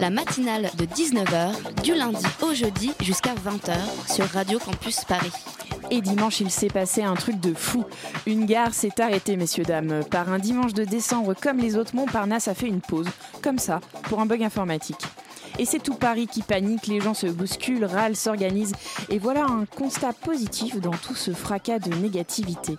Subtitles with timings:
[0.00, 5.32] La matinale de 19h, du lundi au jeudi jusqu'à 20h sur Radio Campus Paris.
[5.90, 7.84] Et dimanche, il s'est passé un truc de fou.
[8.26, 10.04] Une gare s'est arrêtée, messieurs, dames.
[10.10, 13.08] Par un dimanche de décembre, comme les autres, Montparnasse a fait une pause,
[13.42, 15.04] comme ça, pour un bug informatique.
[15.58, 18.74] Et c'est tout Paris qui panique, les gens se bousculent, râlent, s'organisent.
[19.08, 22.76] Et voilà un constat positif dans tout ce fracas de négativité.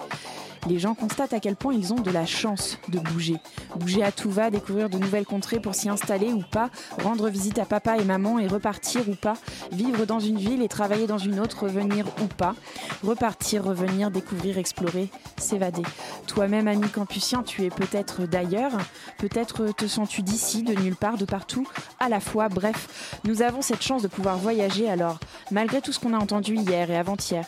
[0.68, 3.38] Les gens constatent à quel point ils ont de la chance de bouger.
[3.76, 6.70] Bouger à tout va, découvrir de nouvelles contrées pour s'y installer ou pas,
[7.04, 9.36] rendre visite à papa et maman et repartir ou pas,
[9.72, 12.56] vivre dans une ville et travailler dans une autre, revenir ou pas,
[13.04, 15.84] repartir, revenir, découvrir, explorer, s'évader.
[16.28, 18.74] Toi-même, ami campusien, tu es peut-être d'ailleurs,
[19.18, 21.68] peut-être te sens-tu d'ici, de nulle part, de partout,
[22.00, 25.20] à la fois, bref, nous avons cette chance de pouvoir voyager alors,
[25.52, 27.46] malgré tout ce qu'on a entendu hier et avant-hier.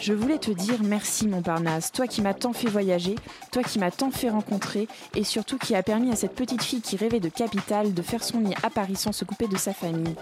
[0.00, 3.16] Je voulais te dire merci Montparnasse, toi qui m'as tant fait voyager,
[3.52, 6.80] toi qui m'as tant fait rencontrer et surtout qui a permis à cette petite fille
[6.80, 9.74] qui rêvait de capitale de faire son nid à Paris sans se couper de sa
[9.74, 10.14] famille.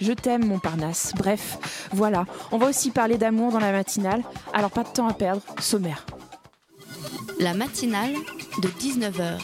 [0.00, 1.12] Je t'aime Montparnasse.
[1.16, 1.58] Bref,
[1.92, 5.42] voilà, on va aussi parler d'amour dans la matinale, alors pas de temps à perdre,
[5.60, 6.06] sommaire.
[7.40, 8.14] La matinale
[8.62, 9.38] de 19h,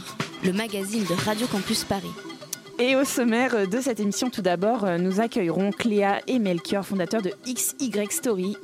[0.45, 2.11] le magazine de Radio Campus Paris.
[2.79, 7.23] Et au sommaire de cette émission, tout d'abord, euh, nous accueillerons Cléa et Melchior, fondateurs
[7.23, 8.57] de XY Story.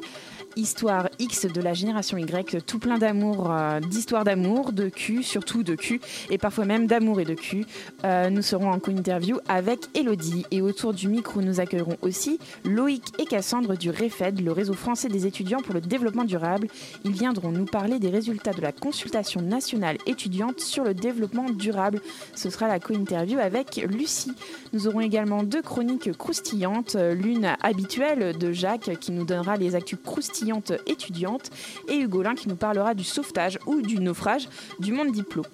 [0.57, 5.63] Histoire X de la génération Y, tout plein d'amour, euh, d'histoires d'amour, de cul, surtout
[5.63, 7.67] de cul, et parfois même d'amour et de cul.
[8.05, 10.45] Euh, nous serons en co-interview avec Elodie.
[10.51, 15.09] Et autour du micro, nous accueillerons aussi Loïc et Cassandre du REFED, le réseau français
[15.09, 16.67] des étudiants pour le développement durable.
[17.05, 22.01] Ils viendront nous parler des résultats de la consultation nationale étudiante sur le développement durable.
[22.35, 24.33] Ce sera la co-interview avec Lucie.
[24.73, 29.99] Nous aurons également deux chroniques croustillantes, l'une habituelle de Jacques qui nous donnera les actus
[30.03, 30.40] croustillantes
[30.87, 31.51] étudiantes
[31.89, 35.47] et Hugolin qui nous parlera du sauvetage ou du naufrage du monde diplôme.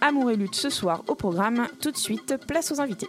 [0.00, 1.68] Amour et lutte ce soir au programme.
[1.80, 3.08] Tout de suite, place aux invités.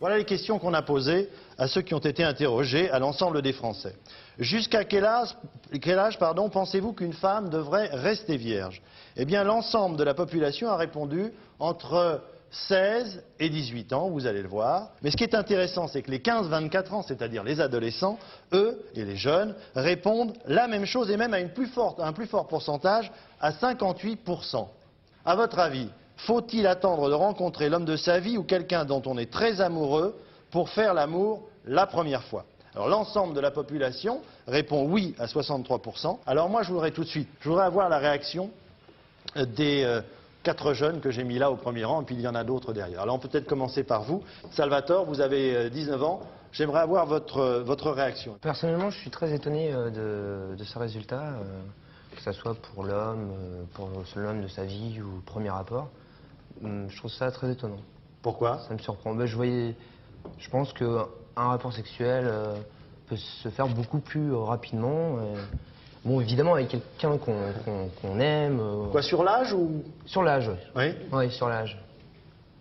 [0.00, 3.52] Voilà les questions qu'on a posées à ceux qui ont été interrogés, à l'ensemble des
[3.52, 3.96] Français.
[4.38, 5.36] Jusqu'à quel âge,
[5.82, 8.80] quel âge pardon, pensez-vous qu'une femme devrait rester vierge?
[9.16, 14.42] Eh bien, l'ensemble de la population a répondu entre 16 et 18 ans, vous allez
[14.42, 14.90] le voir.
[15.02, 18.18] Mais ce qui est intéressant, c'est que les 15-24 ans, c'est-à-dire les adolescents,
[18.52, 23.10] eux, et les jeunes, répondent la même chose et même à un plus fort pourcentage,
[23.40, 24.66] à 58%.
[25.24, 29.18] À votre avis, faut-il attendre de rencontrer l'homme de sa vie ou quelqu'un dont on
[29.18, 30.16] est très amoureux
[30.50, 32.44] pour faire l'amour la première fois?
[32.74, 36.18] Alors l'ensemble de la population répond oui à 63%.
[36.26, 38.50] Alors moi, je voudrais tout de suite, je voudrais avoir la réaction
[39.36, 40.00] des euh,
[40.42, 42.44] quatre jeunes que j'ai mis là au premier rang, et puis il y en a
[42.44, 43.00] d'autres derrière.
[43.02, 44.22] Alors on peut peut-être commencer par vous.
[44.52, 46.20] Salvatore, vous avez euh, 19 ans.
[46.52, 48.38] J'aimerais avoir votre, euh, votre réaction.
[48.40, 51.42] Personnellement, je suis très étonné euh, de, de ce résultat, euh,
[52.16, 55.88] que ce soit pour l'homme, euh, pour l'homme de sa vie ou premier rapport.
[56.64, 57.80] Hum, Je trouve ça très étonnant.
[58.22, 58.60] Pourquoi?
[58.66, 59.14] Ça me surprend.
[59.14, 59.76] Ben, je voyais,
[60.38, 61.06] je pense qu'un
[61.36, 62.54] rapport sexuel euh,
[63.08, 65.18] peut se faire beaucoup plus euh, rapidement.
[65.18, 65.34] euh.
[66.04, 68.60] Bon, évidemment, avec quelqu'un qu'on aime.
[68.60, 69.82] euh, Quoi, sur l'âge ou?
[70.06, 70.56] Sur l'âge, oui.
[70.76, 71.78] Oui Oui, sur l'âge.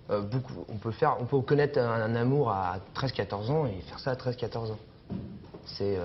[0.09, 3.81] Euh, beaucoup, on peut faire, on peut connaître un, un amour à 13-14 ans et
[3.81, 4.80] faire ça à 13-14 ans.
[5.66, 6.03] C'est, euh,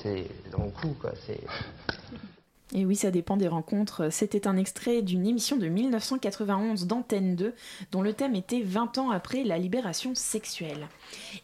[0.00, 1.10] c'est dans le coup, quoi.
[1.26, 1.40] C'est,
[2.74, 4.12] Et oui, ça dépend des rencontres.
[4.12, 7.54] C'était un extrait d'une émission de 1991 d'Antenne 2
[7.90, 10.86] dont le thème était 20 ans après la libération sexuelle.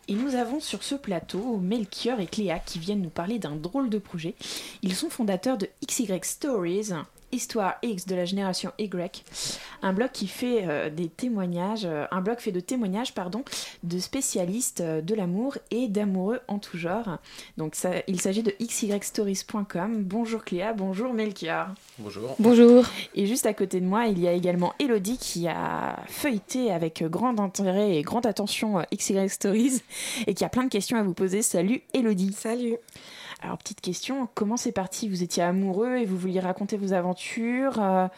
[0.06, 3.91] Et nous avons sur ce plateau Melchior et Cléa qui viennent nous parler d'un drôle
[3.91, 4.34] de projet.
[4.82, 6.92] Ils sont fondateurs de XY Stories,
[7.32, 9.25] Histoire X de la génération Y,
[9.82, 13.44] un blog qui fait euh, des témoignages, euh, un blog fait de témoignages pardon,
[13.82, 17.18] de spécialistes euh, de l'amour et d'amoureux en tout genre.
[17.56, 20.04] Donc ça, il s'agit de xystories.com.
[20.04, 21.68] Bonjour Cléa, bonjour Melchior.
[21.98, 22.36] bonjour.
[22.39, 22.84] Bonjour.
[23.15, 27.03] Et juste à côté de moi, il y a également Elodie qui a feuilleté avec
[27.04, 29.83] grand intérêt et grande attention euh, XY Stories
[30.27, 31.42] et qui a plein de questions à vous poser.
[31.42, 32.33] Salut Elodie.
[32.33, 32.77] Salut.
[33.42, 35.09] Alors petite question, comment c'est parti?
[35.09, 38.09] Vous étiez amoureux et vous vouliez raconter vos aventures euh,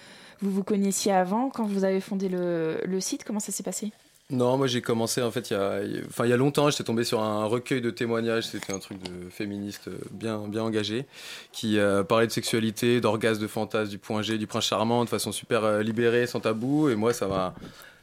[0.41, 3.93] Vous vous connaissiez avant quand vous avez fondé le, le site Comment ça s'est passé?
[4.31, 6.85] Non, moi j'ai commencé en fait il y a, enfin, il y a longtemps, j'étais
[6.85, 11.07] tombé sur un recueil de témoignages, c'était un truc de féministe bien, bien engagé,
[11.51, 15.09] qui euh, parlait de sexualité, d'orgasme, de fantasme, du point G, du prince charmant, de
[15.09, 17.55] façon super euh, libérée, sans tabou, et moi ça m'a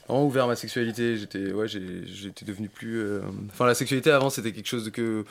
[0.09, 3.07] ouvert ma sexualité, j'étais ouais, j'étais devenu plus...
[3.51, 5.25] Enfin la sexualité avant c'était quelque chose de que...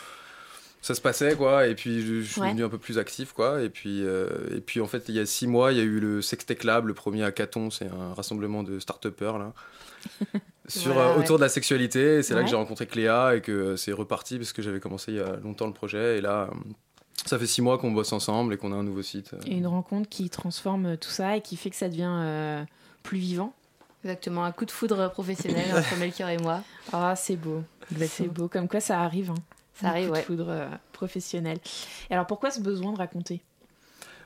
[0.84, 2.48] ça se passait quoi et puis je, je suis Ouais.
[2.48, 5.18] devenu un peu plus actif quoi et puis euh, et puis en fait il y
[5.20, 8.12] a six mois il y a eu le Sextech Lab le premier hackathon c'est un
[8.14, 9.52] rassemblement de start-upers là
[10.68, 11.24] sur Voilà, euh, ouais.
[11.24, 13.92] autour de la sexualité et c'est là que j'ai rencontré Cléa et que euh, c'est
[13.92, 16.50] reparti parce que j'avais commencé il y a longtemps le projet et là
[17.26, 19.30] ça fait six mois qu'on bosse ensemble et qu'on a un nouveau site.
[19.46, 22.62] Et une rencontre qui transforme tout ça et qui fait que ça devient euh,
[23.02, 23.54] plus vivant.
[24.04, 26.60] Exactement, un coup de foudre professionnel entre Melchior et moi.
[26.92, 27.62] Ah, c'est beau.
[28.06, 28.48] C'est beau.
[28.48, 29.30] Comme quoi, ça arrive.
[29.30, 29.34] hein.
[29.74, 30.22] Ça arrive, coup de ouais.
[30.22, 31.58] foudre euh, professionnel.
[32.10, 33.42] Et alors, pourquoi ce besoin de raconter?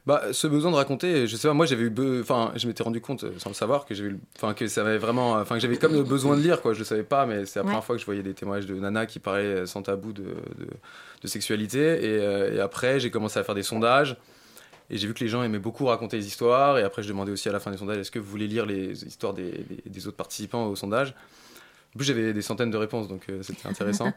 [0.06, 3.00] Bah, ce besoin de raconter, je sais pas, moi j'avais eu, enfin, je m'étais rendu
[3.00, 5.76] compte, euh, sans le savoir, que j'avais, enfin, que ça avait vraiment, enfin, que j'avais
[5.76, 6.72] comme le besoin de lire, quoi.
[6.72, 7.68] Je le savais pas, mais c'est la Ouais.
[7.72, 10.66] première fois que je voyais des témoignages de Nana qui parlaient sans tabou de, de,
[11.20, 11.78] de sexualité.
[11.78, 14.16] Et, euh, et après, j'ai commencé à faire des sondages.
[14.88, 16.78] Et j'ai vu que les gens aimaient beaucoup raconter les histoires.
[16.78, 18.64] Et après, je demandais aussi à la fin des sondages, est-ce que vous voulez lire
[18.64, 21.14] les histoires des, des- des autres participants au sondage?
[21.94, 24.12] En plus, j'avais des centaines de réponses, donc euh, c'était intéressant.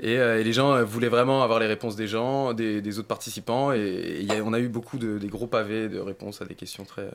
[0.00, 2.98] et, euh, et les gens euh, voulaient vraiment avoir les réponses des gens, des, des
[2.98, 3.72] autres participants.
[3.72, 6.54] Et, y a- on a eu beaucoup de des gros pavés de réponses à des
[6.54, 7.08] questions très.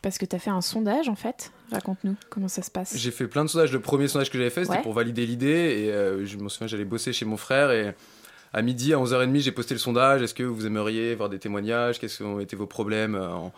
[0.00, 1.50] Parce que tu as fait un sondage, en fait.
[1.72, 2.96] Raconte-nous comment ça se passe.
[2.96, 3.72] J'ai fait plein de sondages.
[3.72, 4.82] Le premier sondage que j'avais fait, c'était Ouais.
[4.82, 5.46] pour valider l'idée.
[5.86, 7.72] Et euh, je me souviens, j'allais bosser chez mon frère.
[7.72, 7.94] Et
[8.52, 10.22] à midi, à 11h30, j'ai posté le sondage.
[10.22, 11.98] Est-ce que vous aimeriez voir des témoignages?
[11.98, 13.52] Quels ont été vos problèmes en,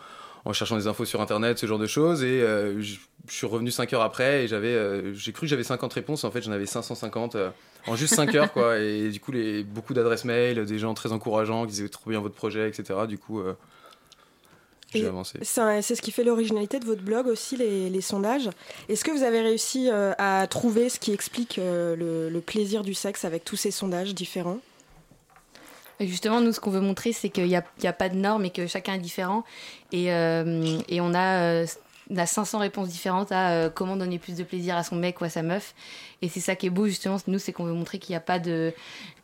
[0.45, 2.97] en cherchant des infos sur Internet, ce genre de choses Et euh, je,
[3.29, 4.45] je suis revenu 5 heures après.
[4.45, 6.25] Et j'avais, euh, j'ai cru que j'avais 50 réponses.
[6.25, 7.51] En fait, j'en avais 550 euh,
[7.87, 8.53] en juste 5 heures.
[8.53, 8.79] Quoi.
[8.79, 12.21] Et du coup, les, beaucoup d'adresses mail, des gens très encourageants qui disaient trop bien
[12.21, 13.01] votre projet, etc.
[13.09, 13.55] Du coup, euh,
[14.93, 15.39] j'ai avancé.
[15.43, 18.51] C'est ce qui fait l'originalité de votre blog aussi, les, les sondages.
[18.89, 23.25] Est-ce que vous avez réussi à trouver ce qui explique le, le plaisir du sexe
[23.25, 24.59] avec tous ces sondages différents?
[26.01, 28.67] Justement, nous, ce qu'on veut montrer, c'est qu'il n'y a, pas de normes et que
[28.67, 29.45] chacun est différent.
[29.93, 31.67] Et, euh, on, a, euh,
[32.11, 35.21] on a 500 réponses différentes à euh, comment donner plus de plaisir à son mec
[35.21, 35.75] ou à sa meuf.
[36.23, 37.17] Et c'est ça qui est beau, justement.
[37.29, 38.75] Nous, c'est qu'on veut montrer qu'il n'y a pas de.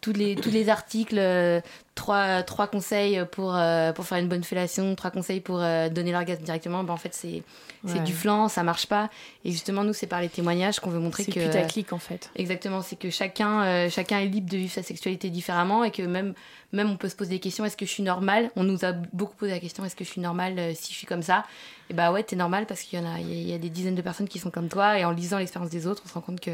[0.02, 1.60] Tous les, tous les articles, euh,
[1.96, 6.12] trois, trois conseils pour, euh, pour faire une bonne fellation, trois conseils pour euh, donner
[6.12, 6.84] l'orgasme directement.
[6.84, 7.42] Ben, en fait, c'est
[7.84, 8.00] c'est Ouais.
[8.04, 9.10] du flan, ça marche pas.
[9.44, 11.40] Et justement, nous, c'est par les témoignages qu'on veut montrer C'est que.
[11.40, 12.30] putaclic, en fait.
[12.36, 16.34] Exactement, c'est que chacun, chacun est libre de vivre sa sexualité différemment et que même,
[16.72, 18.50] même on peut se poser des questions est-ce que je suis normale?
[18.56, 21.06] On nous a beaucoup posé la question est-ce que je suis normale si je suis
[21.06, 21.44] comme ça?
[21.90, 23.54] Et bah ouais, t'es normale parce qu'il y en a, il y a- il y,
[23.54, 26.02] a des dizaines de personnes qui sont comme toi et en lisant l'expérience des autres,
[26.04, 26.50] on se rend compte que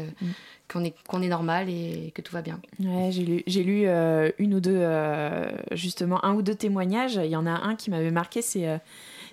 [0.71, 2.59] qu'on est qu'on est normal et que tout va bien.
[2.79, 7.15] Ouais, j'ai lu, lu euh, une ou deux, euh, justement, un ou deux témoignages.
[7.15, 8.77] Il y en a un qui m'avait marqué, c'est euh,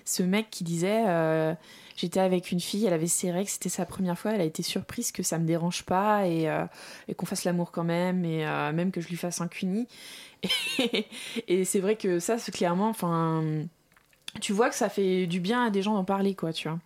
[0.05, 1.03] ce mec qui disait
[1.97, 4.63] J'étais avec une fille, elle avait ses règles, c'était sa première fois, elle a été
[4.63, 6.47] surprise que ça me dérange pas et,
[7.07, 8.43] et qu'on fasse l'amour quand même, et
[8.73, 9.87] même que je lui fasse un cuni.
[10.79, 11.05] Et,
[11.47, 13.43] et c'est vrai que ça, c'est clairement, enfin,
[14.39, 16.79] tu vois que ça fait du bien à des gens d'en parler, quoi, tu vois.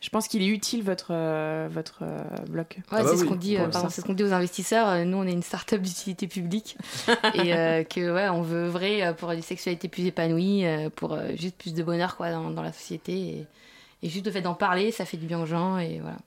[0.00, 2.66] Je pense qu'il est utile votre, euh, votre euh, blog.
[2.92, 5.04] Ouais, c'est ce qu'on dit, euh, pardon, c'est ce qu'on dit aux investisseurs.
[5.04, 6.76] Nous, on est une start-up d'utilité publique
[7.34, 11.14] et euh, que ouais, on veut œuvrer euh, pour des sexualités plus épanouies, euh, pour
[11.14, 13.46] euh, juste plus de bonheur quoi dans, dans la société et,
[14.02, 16.18] et juste le fait d'en parler, ça fait du bien aux gens et voilà.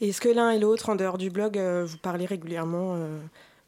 [0.00, 3.18] Et est-ce que l'un et l'autre, en dehors du blog, euh, vous parlez régulièrement euh,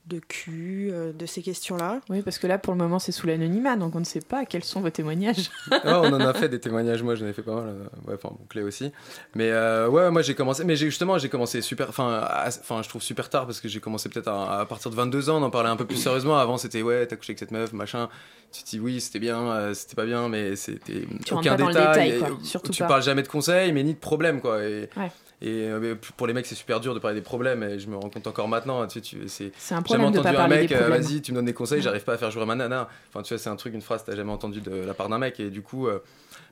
[0.08, 3.26] de cul, euh, de ces questions-là Oui, parce que là, pour le moment, c'est sous
[3.26, 5.50] l'anonymat, donc on ne sait pas quels sont vos témoignages.
[5.70, 8.14] Ouais, on en a fait des témoignages, moi j'en ai fait pas mal, euh, ouais,
[8.14, 8.90] enfin bon, Clé aussi.
[9.34, 12.88] Mais euh, ouais, moi j'ai commencé, mais j'ai justement j'ai commencé super, enfin, enfin je
[12.88, 15.44] trouve super tard parce que j'ai commencé peut-être à, à partir de 22 ans, on
[15.44, 16.38] en parlait un peu plus sérieusement.
[16.38, 18.08] Avant c'était ouais, t'as couché avec cette meuf, machin.
[18.50, 21.68] Tu te dis oui, c'était bien, euh, c'était pas bien, mais c'était aucun pas dans
[21.68, 22.18] le détail.
[22.18, 22.88] quoi, surtout tu pas.
[22.88, 24.64] parles jamais de conseils, mais ni de problèmes quoi.
[24.64, 25.10] Et, Ouais.
[25.40, 27.96] Et euh, pour les mecs c'est super dur de parler des problèmes et je me
[27.96, 28.86] rends compte encore maintenant.
[28.86, 31.36] Tu tu, c'est un jamais problème de entendu pas un mec, euh, vas-y, tu me
[31.36, 32.88] donnes des conseils, j'arrive pas à faire jouer ma nana.
[33.08, 35.08] Enfin, tu vois, c'est un truc, une phrase que t'as jamais entendu de la part
[35.08, 35.38] d'un mec.
[35.40, 36.00] Et du coup, euh,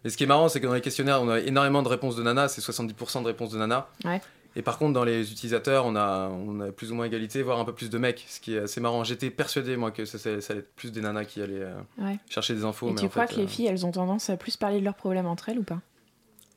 [0.05, 2.17] mais ce qui est marrant, c'est que dans les questionnaires, on a énormément de réponses
[2.17, 3.89] de nana, c'est 70% de réponses de nana.
[4.05, 4.21] Ouais.
[4.59, 7.59] Et par contre, dans les utilisateurs, on a, on a plus ou moins égalité, voire
[7.59, 9.05] un peu plus de mecs, ce qui est assez marrant.
[9.05, 11.75] J'étais persuadé, moi, que ça, ça, ça allait être plus des nanas qui allaient euh,
[11.99, 12.19] Ouais.
[12.31, 12.89] chercher des infos.
[12.89, 14.85] Et mais tu crois fait, que les filles, elles ont tendance à plus parler de
[14.85, 15.81] leurs problèmes entre elles ou pas?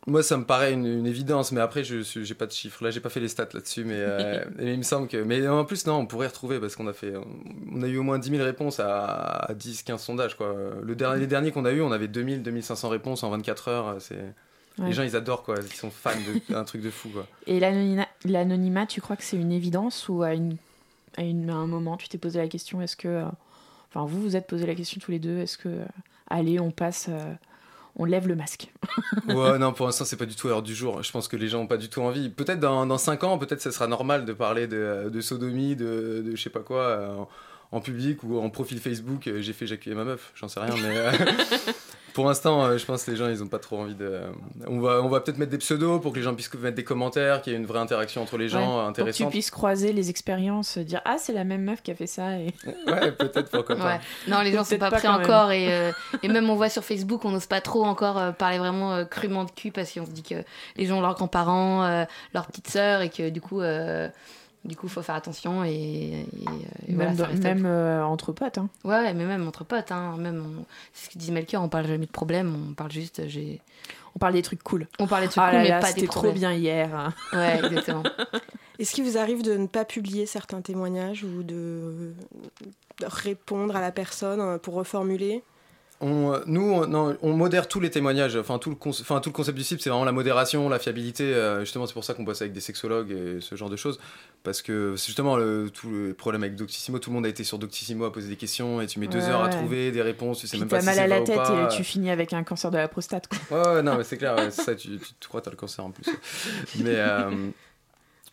[0.08, 2.84] Moi, ça me paraît une, une évidence, mais après, je j'ai pas de chiffres.
[2.84, 5.18] Là, j'ai pas fait les stats là-dessus, mais, euh, mais il me semble que.
[5.18, 7.14] Mais en plus, non, on pourrait retrouver parce qu'on a fait.
[7.72, 9.06] On a eu au moins 10 000 réponses à,
[9.50, 10.56] à 10, 15 sondages, quoi.
[10.82, 13.96] Le dernier, les derniers qu'on a eu, on avait 2000, 2500 réponses en 24 heures.
[14.00, 14.16] C'est.
[14.80, 14.88] Ouais.
[14.88, 15.56] Les gens, ils adorent, quoi.
[15.62, 16.12] Ils sont fans
[16.50, 17.28] d'un truc de fou, quoi.
[17.46, 20.56] Et l'anonymat, l'anonymat, tu crois que c'est une évidence ou à, une,
[21.18, 23.08] à, une- à un moment, tu t'es posé la question est-ce que.
[23.10, 23.26] euh,
[23.94, 25.68] Enfin, vous vous êtes posé la question tous les deux est-ce que.
[25.68, 25.86] euh,
[26.30, 27.10] allez, on passe.
[27.90, 28.72] Euh, on lève le masque.
[29.28, 31.04] Ouais, non, pour l'instant, c'est pas du tout à l'heure du jour.
[31.04, 32.30] Je pense que les gens ont pas du tout envie.
[32.30, 36.24] Peut-être dans, dans 5 ans, peut-être ça sera normal de parler de, de sodomie, de,
[36.26, 37.30] de je sais pas quoi, euh, en,
[37.72, 39.28] en public ou en profil Facebook.
[39.28, 41.26] euh, J'ai fait éjaculer ma meuf, j'en sais rien, mais.
[42.20, 44.20] euh, pour l'instant, euh, je pense que les gens, ils ont pas trop envie de.
[44.68, 46.84] On va, on va peut-être mettre des pseudos pour que les gens puissent mettre des
[46.84, 49.28] commentaires, qu'il y ait une vraie interaction entre les gens Ouais, Pour que intéressante.
[49.28, 52.38] tu puisses croiser les expériences, dire ah c'est la même meuf qui a fait ça
[52.38, 52.54] et
[52.88, 53.86] Ouais, peut-être pourquoi pas.
[53.86, 54.00] Ouais.
[54.28, 55.92] Non, les gens sont pas pas prêts encore et, euh,
[56.24, 59.06] et même on voit sur Facebook, on n'ose pas trop encore euh, parler vraiment euh,
[59.06, 60.36] crûment de cul parce qu'on se dit que
[60.76, 64.10] les gens ont leurs grands-parents, euh, leurs petites sœurs et que du coup, euh,
[64.70, 68.06] du coup, faut faire attention et, et, euh, et voilà, même, ça reste- même euh,
[68.06, 68.58] entre potes.
[68.58, 68.70] Hein.
[68.86, 71.88] Ouais, mais même entre potes, hein, même on- c'est ce que disait Melchior, on parle
[71.88, 73.60] jamais de problème, on parle juste, euh, j'ai,
[74.16, 74.88] On parle des trucs cool.
[75.00, 76.36] on parlait de trucs Ah cool, là mais là, pas des c'était trop problèmes.
[76.36, 76.96] bien hier.
[76.96, 77.14] hein.
[77.34, 78.04] Ouais, exactement.
[78.80, 82.14] Est-ce qu'il vous arrive de ne pas publier certains témoignages ou de,
[83.04, 85.44] répondre à la personne pour reformuler?
[86.02, 88.38] On, nous, on, non, on modère tous les témoignages.
[88.38, 91.24] Enfin, tout le, enfin, tout le concept du site, c'est vraiment la modération, la fiabilité.
[91.34, 94.00] euh, justement, c'est pour ça qu'on bosse avec des sexologues et ce genre de choses.
[94.44, 97.00] Parce que c'est justement le, tout le problème avec Doctissimo.
[97.00, 99.20] Tout le monde a été sur Doctissimo à poser des questions et tu mets deux
[99.20, 100.40] Ouais, heures à trouver des réponses.
[100.40, 102.44] Tu sais Puis même pas si mal à la tête et tu finis avec un
[102.44, 103.28] cancer de la prostate.
[103.28, 103.58] Quoi.
[103.60, 104.38] Ouais, ouais, non, mais c'est clair.
[104.54, 106.06] ça, tu, tu, tu crois que t'as le cancer en plus.
[106.78, 106.96] Mais.
[106.96, 107.30] euh,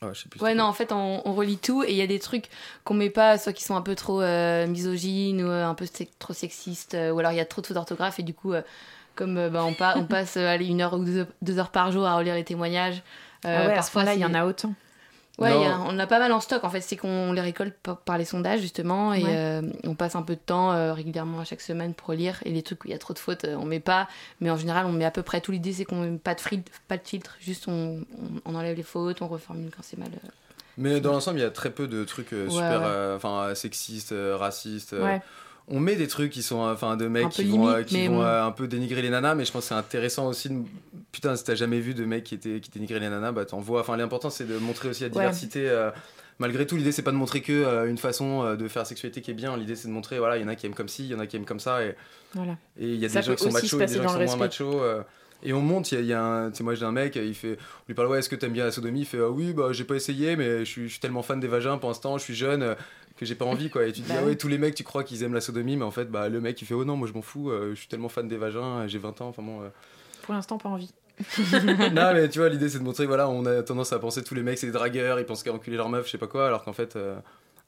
[0.03, 0.41] ouais, je sais plus.
[0.43, 2.49] Ouais, non, en fait, on, on relit tout et il y a des trucs
[2.85, 5.87] qu'on met pas, soit qui sont un peu trop euh, misogynes ou euh, un peu
[5.87, 8.35] se- trop sexistes, euh, ou alors il y a trop de fautes d'orthographe et du
[8.35, 8.62] coup, euh,
[9.15, 11.71] comme euh, bah, on, pa- on passe euh, allez, une heure ou deux, deux heures
[11.71, 13.03] par jour à relire les témoignages.
[13.47, 14.75] euh, ah ouais, point-là, il y en a autant.
[15.38, 17.75] Ouais, a- on en a pas mal en stock en fait, c'est qu'on les récolte
[17.83, 19.37] par, par les sondages justement et Ouais.
[19.37, 22.50] euh, on passe un peu de temps euh, régulièrement à chaque semaine pour lire et
[22.50, 24.09] les trucs où il y a trop de fautes euh, on met pas,
[24.40, 26.40] mais en général on met à peu près tout l'idée c'est qu'on met pas de
[26.40, 28.00] filtre, pas de filtre, juste on,
[28.47, 30.09] on, on enlève les fautes, on reformule quand c'est mal.
[30.14, 30.28] euh.
[30.78, 32.87] Mais dans l'ensemble, il y a très peu de trucs euh, Ouais, super, ouais.
[32.87, 34.93] euh, enfin, sexistes, euh, racistes.
[34.93, 35.23] euh, Ouais.
[35.68, 37.94] On met des trucs qui sont, euh, enfin, de mecs qui vont, euh, limite, qui
[37.99, 38.23] mais vont bon.
[38.23, 40.49] euh, un peu dénigrer les nanas, mais je pense que c'est intéressant aussi.
[40.49, 40.62] De...
[41.12, 43.58] Putain, si t'as jamais vu de mecs qui, étaient, qui dénigraient les nanas, bah t'en
[43.58, 43.80] vois.
[43.80, 45.12] Enfin, l'important c'est de montrer aussi la Ouais.
[45.14, 45.68] diversité.
[45.68, 45.90] euh,
[46.38, 49.23] Malgré tout, l'idée c'est pas de montrer que euh, une façon euh, de faire sexualité
[49.23, 49.56] qui est bien.
[49.56, 51.14] L'idée c'est de montrer, voilà, il y en a qui aiment comme ci, il y
[51.14, 51.96] en a qui aiment comme ça, et
[52.35, 52.52] Voilà.
[52.78, 54.25] et il y a Ça des gens qui sont machos et des gens qui sont
[54.25, 54.82] moins machos.
[54.82, 55.02] euh,
[55.42, 56.52] et on monte, il y a, y a un.
[56.61, 57.56] Moi j'ai un mec, il fait.
[57.58, 59.00] On lui parle, ouais, est-ce que t'aimes bien la sodomie?
[59.00, 61.40] Il fait, ah oui, bah j'ai pas essayé, mais je suis, je suis tellement fan
[61.40, 62.75] des vagins pour l'instant, je suis jeune, euh,
[63.16, 63.87] que j'ai pas envie, quoi.
[63.87, 65.40] Et tu te dis, Bah ah ouais, tous les mecs, tu crois qu'ils aiment la
[65.40, 67.50] sodomie, mais en fait, bah le mec, il fait, oh non, moi je m'en fous,
[67.50, 69.62] euh, je suis tellement fan des vagins, j'ai 20 ans, enfin bon.
[69.62, 69.68] euh.
[70.23, 70.92] Pour l'instant, pas envie.
[71.92, 74.35] non, mais tu vois, l'idée c'est de montrer, voilà, on a tendance à penser tous
[74.35, 76.46] les mecs c'est des dragueurs, ils pensent qu'à enculer leur meuf, je sais pas quoi,
[76.46, 76.96] alors qu'en fait.
[76.96, 77.16] euh,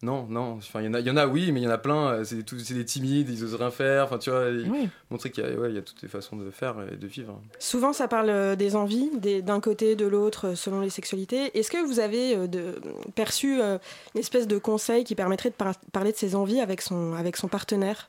[0.02, 1.66] non, non, enfin, il y, en a- il y en a, oui, mais il y
[1.66, 2.36] en a plein, euh, c'est
[2.74, 4.88] des timides, ils osent rien faire, enfin, tu vois, Oui.
[5.10, 7.06] montrer qu'il y, a- ouais, il y a toutes les façons de faire et de
[7.08, 7.40] vivre.
[7.58, 9.10] Souvent, ça parle euh, des envies,
[9.42, 11.58] d'un côté, de l'autre, euh, selon les sexualités.
[11.58, 12.80] Est-ce que vous avez euh, de-
[13.16, 13.78] perçu euh,
[14.14, 17.36] une espèce de conseil qui permettrait de par- parler de ses envies avec son, avec
[17.36, 18.08] son partenaire?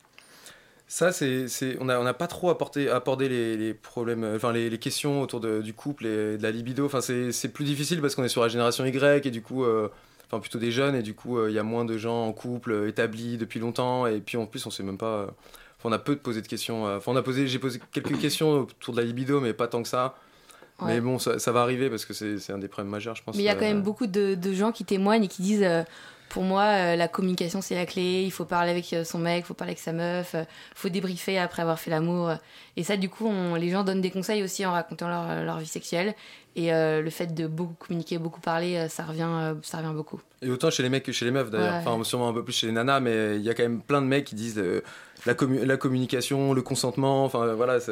[0.88, 1.46] Ça, c'est,
[1.80, 5.22] on n'a on a pas trop apporté, abordé les, les problèmes, enfin les, les questions
[5.22, 6.84] autour de- du couple et de la libido.
[6.86, 9.64] Enfin, c'est, c'est plus difficile parce qu'on est sur la génération Y et du coup,
[9.64, 9.90] euh,
[10.32, 12.34] enfin plutôt des jeunes et du coup, euh, il y a moins de gens en
[12.34, 15.06] couple euh, établis depuis longtemps et puis en plus, on sait même pas.
[15.24, 15.28] euh,
[15.80, 16.88] Enfin, on a peu de poser de questions.
[16.88, 19.68] euh, Enfin, on a posé, j'ai posé quelques questions autour de la libido, mais pas
[19.68, 20.16] tant que ça.
[20.82, 20.96] Ouais.
[20.96, 23.36] Mais bon, ça, ça va arriver parce que c'est, un des problèmes majeurs, je pense.
[23.36, 25.42] Mais il y a quand euh, même beaucoup de, de gens qui témoignent et qui
[25.42, 25.84] disent euh,
[26.30, 29.48] pour moi, euh, la communication c'est la clé, il faut parler avec son mec, il
[29.48, 30.46] faut parler avec sa meuf, il
[30.76, 32.32] faut débriefer après avoir fait l'amour.
[32.78, 35.58] Et ça, du coup, on- les gens donnent des conseils aussi en racontant leur, leur
[35.60, 36.14] vie sexuelle.
[36.56, 40.20] Et euh, le fait de beaucoup communiquer, beaucoup parler, ça revient, ça revient beaucoup.
[40.42, 41.74] Et autant chez les mecs que chez les meufs d'ailleurs.
[41.74, 41.84] Ouais.
[41.86, 44.02] Enfin, sûrement un peu plus chez les nanas, mais il y a quand même plein
[44.02, 44.82] de mecs qui disent euh,
[45.26, 47.24] la, commu- la communication, le consentement.
[47.26, 47.80] Enfin, voilà.
[47.80, 47.92] ça-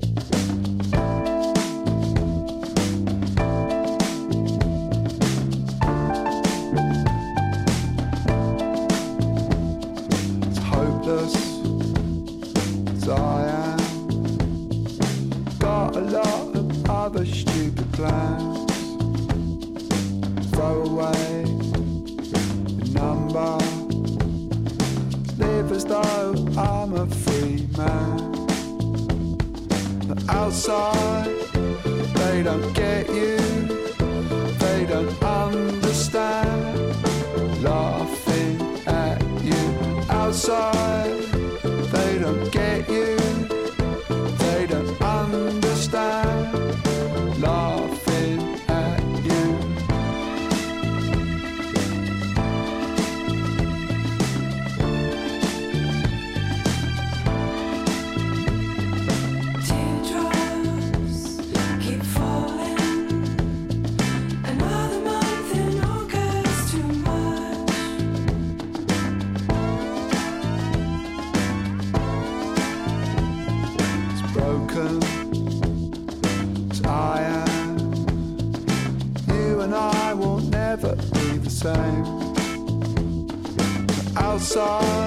[84.53, 85.00] saw.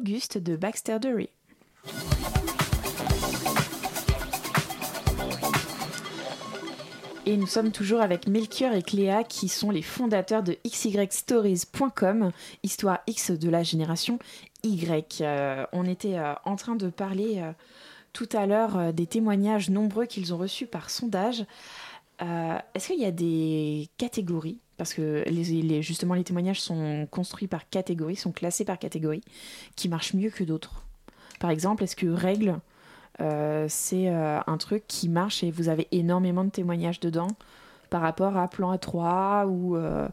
[0.00, 1.28] Auguste de Baxter Dury.
[7.26, 12.30] Et nous sommes toujours avec Melchior et Cléa qui sont les fondateurs de xystories.com,
[12.62, 14.18] histoire X de la génération
[14.62, 15.20] Y.
[15.20, 17.52] Euh, on était euh, en train de parler euh,
[18.14, 21.44] tout à l'heure des témoignages nombreux qu'ils ont reçus par sondage.
[22.20, 27.48] Est-ce qu'il y a des catégories Parce que les, les- justement, les témoignages sont construits
[27.48, 29.20] par catégorie, sont classés par catégorie,
[29.76, 30.86] qui marchent mieux que d'autres.
[31.38, 32.58] Par exemple, est-ce que règle,
[33.20, 37.28] euh, c'est euh, un truc qui marche et vous avez énormément de témoignages dedans
[37.90, 40.08] par rapport à Plan A3 ou euh,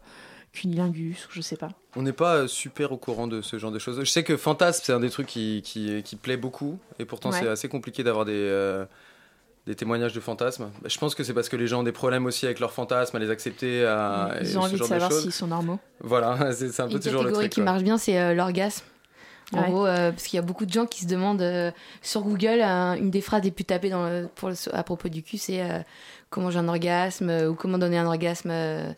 [0.52, 1.70] Cunilingus, ou je sais pas?
[1.96, 3.98] On n'est pas euh, super au courant de ce genre de choses.
[4.00, 7.30] Je sais que Fantasme, c'est un des trucs qui, qui, qui plaît beaucoup, et pourtant
[7.30, 7.38] Ouais.
[7.40, 8.32] c'est assez compliqué d'avoir des,
[9.68, 10.70] des témoignages de fantasmes.
[10.82, 12.72] Bah, Je pense que c'est parce que les gens ont des problèmes aussi avec leurs
[12.72, 15.78] fantasmes, à les accepter, à, Ils ont envie de savoir s'ils sont normaux.
[16.00, 17.52] Voilà, c'est un peu Une toujours le catégorie truc.
[17.52, 17.64] qui quoi.
[17.72, 18.84] marche bien, c'est euh, l'orgasme.
[19.52, 19.70] En Ouais.
[19.70, 21.70] gros, euh, parce qu'il y a beaucoup de gens qui se demandent euh,
[22.02, 25.08] sur Google, euh, une des phrases les plus tapées dans le- pour le- à propos
[25.08, 25.78] du cul, c'est euh,
[26.28, 28.90] comment j'ai un orgasme euh, ou comment donner un orgasme euh,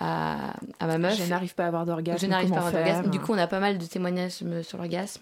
[0.00, 1.16] à, à ma meuf.
[1.16, 2.18] Je n'arrive pas à avoir d'orgasme.
[2.20, 3.10] Je n'arrive pas à avoir d'orgasme.
[3.10, 5.20] Du coup, on a pas mal de témoignages sur l'orgasme.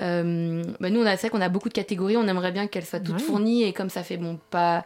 [0.00, 2.16] Euh, bah, nous, on a c'est vrai qu'on a beaucoup de catégories.
[2.16, 3.20] On aimerait bien qu'elles soient toutes Ouais.
[3.20, 4.84] fournies et comme ça fait bon pas.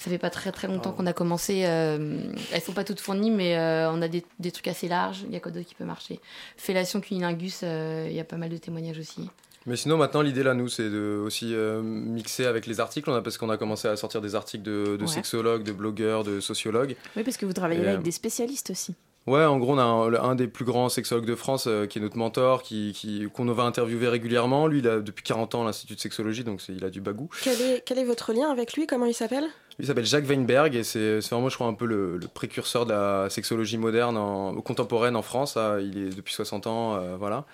[0.00, 1.64] Ça fait pas très très longtemps qu'on a commencé.
[1.66, 2.20] euh,
[2.52, 5.24] elles sont pas toutes fournies, mais euh, on a des, des trucs assez larges.
[5.26, 6.20] Il y a quoi d'autre qui peut marcher?
[6.56, 9.28] Fellation cunilingus, euh, il y a pas mal de témoignages aussi.
[9.66, 13.10] Mais sinon, maintenant, l'idée là, nous, c'est de aussi euh, mixer avec les articles.
[13.10, 15.08] On a, parce qu'on a commencé à sortir des articles de, de Ouais.
[15.08, 16.94] sexologues, de blogueurs, de sociologues.
[17.16, 18.94] Oui, parce que vous travaillez Et, là euh, avec des spécialistes aussi.
[19.28, 21.98] Ouais, en gros, on a un, un des plus grands sexologues de France euh, qui
[21.98, 24.66] est notre mentor, qui, qui- qu'on va interviewer régulièrement.
[24.66, 27.28] Lui, il a depuis 40 ans l'Institut de sexologie, donc c'est- il a du bagou.
[27.42, 28.86] Quel est, quel est votre lien avec lui?
[28.86, 29.44] Comment il s'appelle?
[29.78, 32.84] Il s'appelle Jacques Weinberg et c'est c'est vraiment, je crois, un peu le, le précurseur
[32.86, 35.54] de la sexologie moderne, en, contemporaine en France.
[35.56, 35.78] là.
[35.80, 37.44] il est depuis 60 ans, euh, voilà.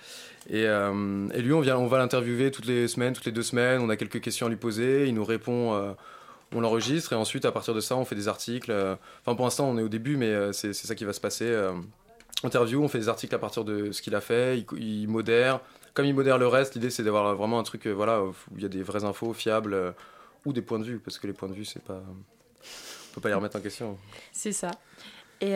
[0.49, 3.43] Et, euh, et lui, on, vient, on va l'interviewer toutes les semaines, toutes les deux
[3.43, 3.81] semaines.
[3.81, 5.07] On a quelques questions à lui poser.
[5.07, 5.95] Il nous répond.
[6.53, 8.71] On l'enregistre et ensuite, à partir de ça, on fait des articles.
[8.71, 11.19] euh, Enfin, pour l'instant, on est au début, mais euh, c'est ça qui va se
[11.19, 11.45] passer.
[11.45, 11.73] euh,
[12.43, 14.63] interview, on fait des articles à partir de ce qu'il a fait.
[14.77, 15.59] Il, modère.
[15.93, 18.65] Comme il modère le reste, l'idée, c'est d'avoir vraiment un truc voilà, où il y
[18.65, 19.95] a des vraies infos fiables
[20.45, 22.01] ou des points de vue, parce que les points de vue, c'est pas.
[23.13, 23.97] Peut pas les remettre en question.
[24.33, 24.71] C'est ça.
[25.39, 25.53] Et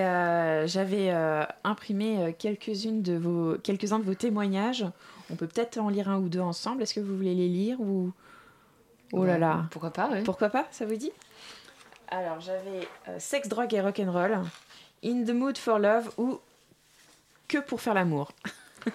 [0.65, 1.11] j'avais
[1.65, 4.85] imprimé quelques-unes de vos, quelques-uns de vos témoignages.
[5.29, 6.81] On peut peut-être en lire un ou deux ensemble.
[6.81, 8.11] Est-ce que vous voulez les lire ou
[9.11, 9.65] Oh là là.
[9.71, 10.23] Pourquoi pas, ouais.
[10.23, 11.11] Pourquoi pas Ça vous dit?
[12.09, 14.39] Alors j'avais euh, Sexe, drogue et rock'n'roll,
[15.03, 16.39] In the mood for love ou
[17.47, 18.31] Que pour faire l'amour.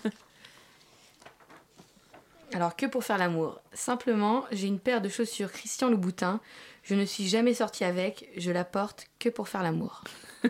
[2.53, 6.41] Alors, que pour faire l'amour Simplement, j'ai une paire de chaussures Christian Louboutin.
[6.85, 8.29] Je ne suis jamais sortie avec.
[8.37, 10.05] Je la porte que pour faire l'amour.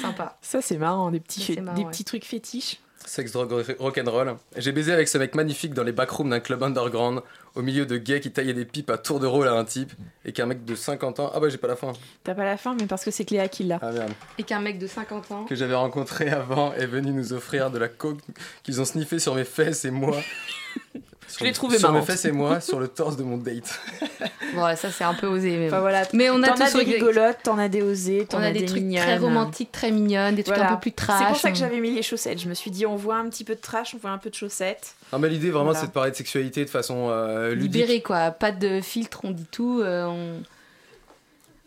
[0.00, 0.38] Sympa.
[0.40, 1.90] Ça c'est marrant, des petits, Ça, c'est fé- marrant, des ouais.
[1.90, 2.80] petits trucs fétiches.
[3.04, 4.36] Sex, drogue, rock'n'roll.
[4.56, 7.20] J'ai baisé avec ce mec magnifique dans les backrooms d'un club underground,
[7.54, 9.92] au milieu de gays qui taillaient des pipes à tour de rôle à un type,
[10.24, 11.30] et qu'un mec de 50 ans.
[11.34, 11.92] Ah bah j'ai pas la fin.
[12.22, 13.78] T'as pas la fin, mais parce que c'est Cléa qui l'a.
[13.80, 14.12] Ah merde.
[14.38, 15.44] Et qu'un mec de 50 ans.
[15.44, 18.20] Que j'avais rencontré avant est venu nous offrir de la coke
[18.62, 20.16] qu'ils ont sniffé sur mes fesses et moi.
[21.38, 23.80] Je l'ai trouvé Sur mes fesses et moi, sur le torse de mon date.
[24.54, 25.56] Bon, ça c'est un peu osé.
[25.56, 26.02] Mais, Enfin, voilà.
[26.12, 28.46] mais on a T'en tous as des rigolotes, t'en as des osées, t'en On as,
[28.46, 29.02] a des trucs mignonnes.
[29.02, 30.70] très romantiques, très mignonnes, des trucs Voilà.
[30.70, 31.18] un peu plus trash.
[31.18, 32.38] C'est pour ça que j'avais mis les chaussettes.
[32.40, 34.30] Je me suis dit, on voit un petit peu de trash, on voit un peu
[34.30, 34.94] de chaussettes.
[35.12, 35.80] Non, mais l'idée vraiment, Voilà.
[35.80, 37.72] c'est de parler de sexualité de façon euh, ludique.
[37.82, 40.40] libéré quoi, pas de filtre, on dit tout, euh, on...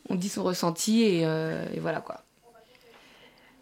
[0.09, 2.21] on dit son ressenti et, euh, et voilà quoi.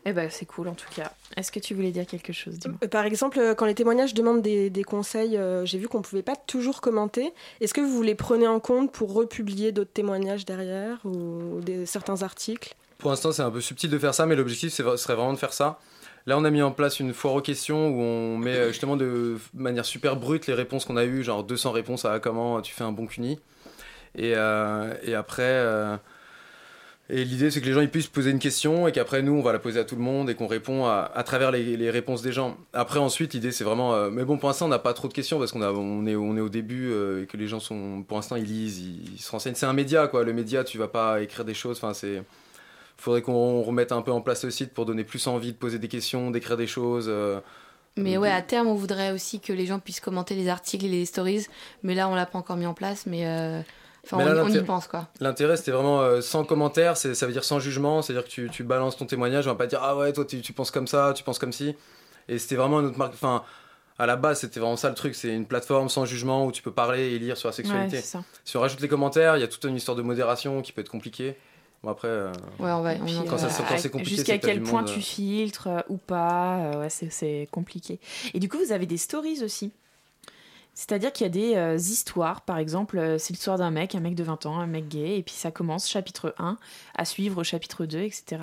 [0.07, 1.11] Eh ben, c'est cool en tout cas.
[1.35, 4.43] Est-ce que tu voulais dire quelque chose Euh, Par exemple, euh, quand les témoignages demandent
[4.43, 7.33] des, des conseils, euh, j'ai vu qu'on ne pouvait pas toujours commenter.
[7.59, 12.21] Est-ce que vous les prenez en compte pour republier d'autres témoignages derrière ou des, certains
[12.21, 12.75] articles?
[12.99, 15.53] Pour l'instant, c'est un peu subtil de faire ça, mais l'objectif serait vraiment de faire
[15.53, 15.79] ça.
[16.27, 19.37] Là, on a mis en place une foire aux questions où on met justement de
[19.53, 22.83] manière super brute les réponses qu'on a eues, genre 200 réponses à comment tu fais
[22.83, 23.39] un bon cuni.
[24.15, 25.97] Et, euh, et après, euh,
[27.09, 29.41] et l'idée c'est que les gens ils puissent poser une question et qu'après nous on
[29.41, 31.89] va la poser à tout le monde et qu'on répond à, à travers les, les
[31.91, 32.57] réponses des gens.
[32.73, 35.13] Après ensuite l'idée c'est vraiment, euh, mais bon pour l'instant on n'a pas trop de
[35.13, 38.03] questions parce qu'on on est, on est au début euh, et que les gens sont,
[38.07, 39.55] pour l'instant ils lisent, ils, ils se renseignent.
[39.55, 42.23] C'est un média quoi, le média tu vas pas écrire des choses, enfin c'est
[42.97, 45.79] faudrait qu'on remette un peu en place le site pour donner plus envie de poser
[45.79, 47.07] des questions, d'écrire des choses.
[47.09, 47.39] euh.
[47.97, 50.89] Mais ouais, à terme, on voudrait aussi que les gens puissent commenter les articles et
[50.89, 51.45] les stories,
[51.83, 53.25] mais là, on l'a pas encore mis en place, mais,
[54.05, 55.07] enfin, on, y pense quoi.
[55.19, 58.49] L'intérêt c'était vraiment euh, sans commentaire, c'est- ça veut dire sans jugement, c'est-à-dire que tu,
[58.49, 60.87] tu balances ton témoignage, on va pas dire ah ouais toi tu, tu penses comme
[60.87, 61.75] ça, tu penses comme si.
[62.27, 63.43] Et c'était vraiment notre marque, enfin
[63.97, 66.61] à la base c'était vraiment ça le truc, c'est une plateforme sans jugement où tu
[66.61, 67.97] peux parler et lire sur la sexualité.
[67.97, 68.23] Ouais, c'est ça.
[68.43, 70.81] si on rajoute les commentaires, il y a toute une histoire de modération qui peut
[70.81, 71.37] être compliquée.
[71.83, 72.93] Bon après, euh, Ouais, on va.
[72.99, 75.01] on Puis, en- Quand ça- euh, quand c'est compliqué, Jusqu'à quel point monde, tu euh.
[75.03, 77.99] filtres euh, ou pas, euh, ouais, c'est- c'est compliqué.
[78.33, 79.71] Et du coup, vous avez des stories aussi.
[80.75, 84.01] C'est-à-dire qu'il y a des euh, histoires, par exemple, euh, c'est l'histoire d'un mec, un
[84.01, 86.57] mec de 20 ans, un mec gay, et puis ça commence chapitre 1,
[86.95, 88.41] à suivre chapitre 2, etc.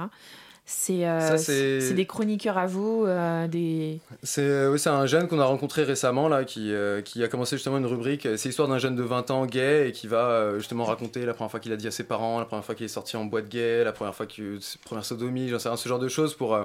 [0.65, 3.05] C'est euh, c'est- des chroniqueurs à vous,
[3.51, 3.99] des...
[4.23, 6.73] C'est oui, un jeune qu'on a rencontré récemment là, qui,
[7.05, 8.27] qui a commencé justement une rubrique.
[8.37, 11.51] C'est l'histoire d'un jeune de 20 ans gay et qui va justement raconter la première
[11.51, 13.49] fois qu'il a dit à ses parents, la première fois qu'il est sorti en boîte
[13.49, 16.57] gay, la première fois que première sodomie, j'en sais rien, ce genre de choses pour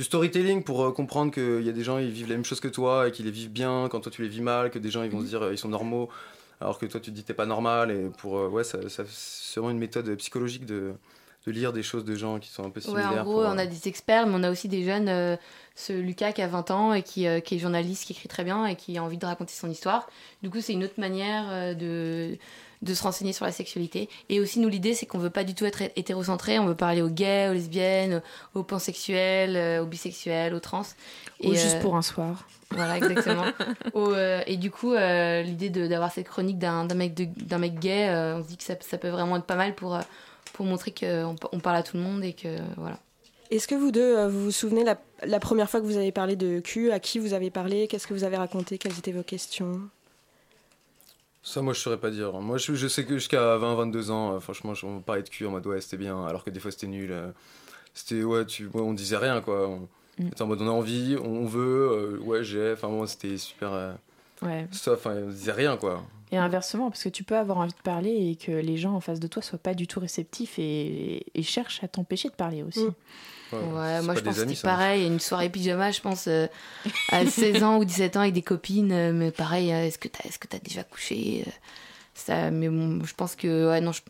[0.00, 2.58] du storytelling pour euh, comprendre qu'il y a des gens ils vivent la même chose
[2.58, 4.90] que toi et qu'ils les vivent bien quand toi tu les vis mal, que des
[4.90, 6.08] gens ils vont se dire euh, ils sont normaux
[6.58, 9.04] alors que toi tu te dis t'es pas normal et pour euh, ouais ça, ça-
[9.06, 10.94] c'est vraiment une méthode psychologique de
[11.46, 13.20] de lire des choses de gens qui sont un peu Ouais, similaires.
[13.22, 15.38] en gros, pour, on a des experts, mais on a aussi des jeunes.
[15.74, 18.66] ce Lucas qui a 20 ans et qui, qui est journaliste, qui écrit très bien
[18.66, 20.06] et qui a envie de raconter son histoire.
[20.42, 22.36] Du coup, c'est une autre manière de,
[22.82, 24.08] de se renseigner sur la sexualité.
[24.30, 26.58] Et aussi, nous, l'idée, c'est qu'on veut pas du tout être hétérocentré.
[26.58, 28.22] On veut parler aux gays, aux lesbiennes,
[28.54, 30.82] aux pansexuels, euh, aux bisexuels, aux trans.
[31.44, 32.48] Ou Et, juste euh, pour un soir.
[32.70, 33.44] Voilà, exactement.
[33.96, 37.58] Euh, et du coup, euh, l'idée de- d'avoir cette chronique d'un d'un mec, de- d'un
[37.58, 39.98] mec gay, euh, on se dit que ça, ça peut vraiment être pas mal pour,
[40.54, 42.98] pour montrer qu'on on parle à tout le monde et que voilà.
[43.50, 46.36] Est-ce que vous deux, vous vous souvenez la, la première fois que vous avez parlé
[46.36, 49.22] de cul À qui vous avez parlé Qu'est-ce que vous avez raconté Quelles étaient vos
[49.24, 49.80] questions?
[51.42, 52.32] Ça, moi, je saurais pas dire.
[52.34, 55.46] Moi, je, je sais que jusqu'à 20-22 ans, euh, franchement, je- on parlait de cul
[55.46, 57.10] en mode ouais, c'était bien, alors que des fois c'était nul.
[57.12, 57.30] euh,
[57.94, 59.68] C'était ouais, tu, ouais, on disait rien quoi.
[59.68, 59.88] On
[60.22, 60.26] Mm.
[60.28, 62.72] était en mode on a envie, on veut, euh, ouais, j'ai.
[62.72, 63.72] Enfin, moi, c'était super.
[63.72, 63.92] euh,
[64.42, 64.66] Ouais.
[64.70, 66.02] ça, enfin, on disait rien quoi.
[66.32, 69.00] Et inversement, parce que tu peux avoir envie de parler et que les gens en
[69.00, 72.62] face de toi soient pas du tout réceptifs et, et cherchent à t'empêcher de parler
[72.62, 72.84] aussi.
[72.84, 72.94] Mm.
[73.52, 74.68] Ouais, Ouais, c'est moi je pense que c'était ça.
[74.68, 76.46] pareil, une soirée pyjama, je pense, euh,
[77.08, 80.08] à 16 ans ou 17 ans avec des copines, euh, mais pareil, euh, est-ce que
[80.08, 81.44] t'as est-ce que t'as déjà couché
[82.14, 84.02] ça, Mais bon, je pense que, ouais, non, je-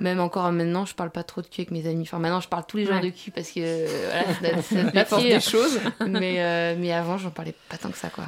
[0.00, 2.02] même encore maintenant, je parle pas trop de cul avec mes amis.
[2.02, 3.00] Enfin, maintenant, je parle tous les jours Ouais.
[3.00, 5.34] de cul parce que, euh, voilà, c'est c'est force métier.
[5.34, 5.80] des choses.
[6.06, 8.26] mais, euh, mais avant, j'en parlais pas tant que ça, quoi.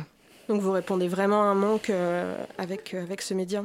[0.48, 3.64] Donc vous répondez vraiment à un manque euh, avec, euh, avec ce média?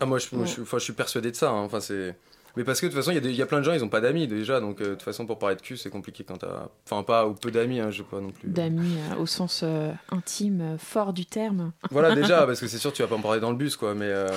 [0.00, 0.50] Ah, moi, je, moi, Ouais.
[0.56, 1.50] je, enfin, je suis persuadé de ça.
[1.50, 1.62] hein.
[1.64, 2.14] Enfin, c'est.
[2.56, 3.88] Mais parce que de toute façon, il y, a y plein de gens, ils ont
[3.88, 6.36] pas d'amis déjà, donc euh, de toute façon, pour parler de cul, c'est compliqué quand
[6.36, 6.68] t'as.
[6.88, 8.48] Enfin, pas ou peu d'amis, hein, je sais pas non plus.
[8.48, 11.72] D'amis euh, au sens euh, intime, fort du terme.
[11.90, 13.94] Voilà déjà parce que c'est sûr tu vas pas en parler dans le bus quoi
[13.94, 14.28] mais euh,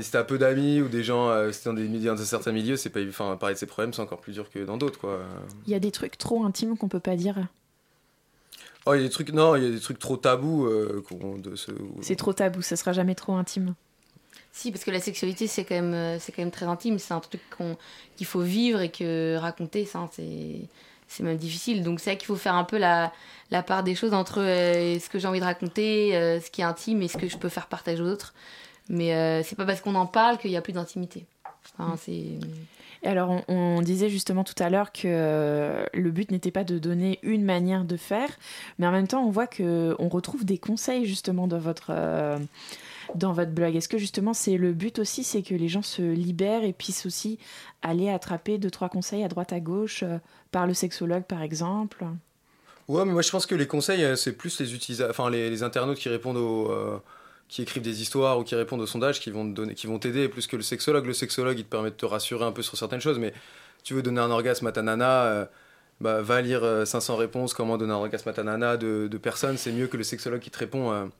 [0.00, 2.90] si t'as peu d'amis ou des gens si t'es dans des dans certains milieux c'est
[2.90, 5.20] pas enfin parler de ses problèmes c'est encore plus dur que dans d'autres quoi.
[5.66, 7.36] Il y a des trucs trop intimes qu'on peut pas dire.
[8.86, 11.02] Oh il y a des trucs non il y a des trucs trop tabous euh,
[11.08, 13.74] qu'on- de ce C'est trop tabou, ça sera jamais trop intime.
[14.52, 16.98] Si, parce que la sexualité, c'est quand même, euh, c'est quand même très intime.
[16.98, 17.76] C'est un truc qu'on-
[18.16, 20.60] qu'il faut vivre et que raconter, ça, c'est,
[21.08, 21.82] c'est même difficile.
[21.82, 23.12] Donc c'est vrai qu'il faut faire un peu la,
[23.50, 26.60] la part des choses entre euh, ce que j'ai envie de raconter, euh, ce qui
[26.60, 28.34] est intime et ce que je peux faire partager aux autres.
[28.88, 31.24] Mais euh, c'est pas parce qu'on en parle qu'il y a plus d'intimité.
[31.78, 32.24] Enfin, c'est...
[33.04, 36.62] Et alors, on, on disait justement tout à l'heure que euh, le but n'était pas
[36.62, 38.28] de donner une manière de faire,
[38.78, 42.38] mais en même temps, on voit que on retrouve des conseils justement dans votre euh,
[43.14, 43.74] dans votre blog.
[43.76, 47.06] Est-ce que justement, c'est le but aussi, c'est que les gens se libèrent et puissent
[47.06, 47.38] aussi
[47.82, 50.18] aller attraper deux trois conseils à droite à gauche euh,
[50.50, 52.04] par le sexologue, par exemple?
[52.88, 55.98] Ouais mais moi je pense que les conseils euh, c'est plus les enfin les, internautes
[55.98, 56.98] qui répondent aux euh,
[57.48, 60.28] qui écrivent des histoires ou qui répondent aux sondages qui vont donner, qui vont t'aider
[60.28, 61.06] plus que le sexologue.
[61.06, 63.32] Le sexologue, il te permet de te rassurer un peu sur certaines choses, mais
[63.84, 65.48] tu veux donner un orgasme à ta nana,
[66.02, 69.18] bah, va lire euh, 500 réponses, comment donner un orgasme à ta nana de, de
[69.18, 71.10] personnes, c'est mieux que le sexologue qui te répond.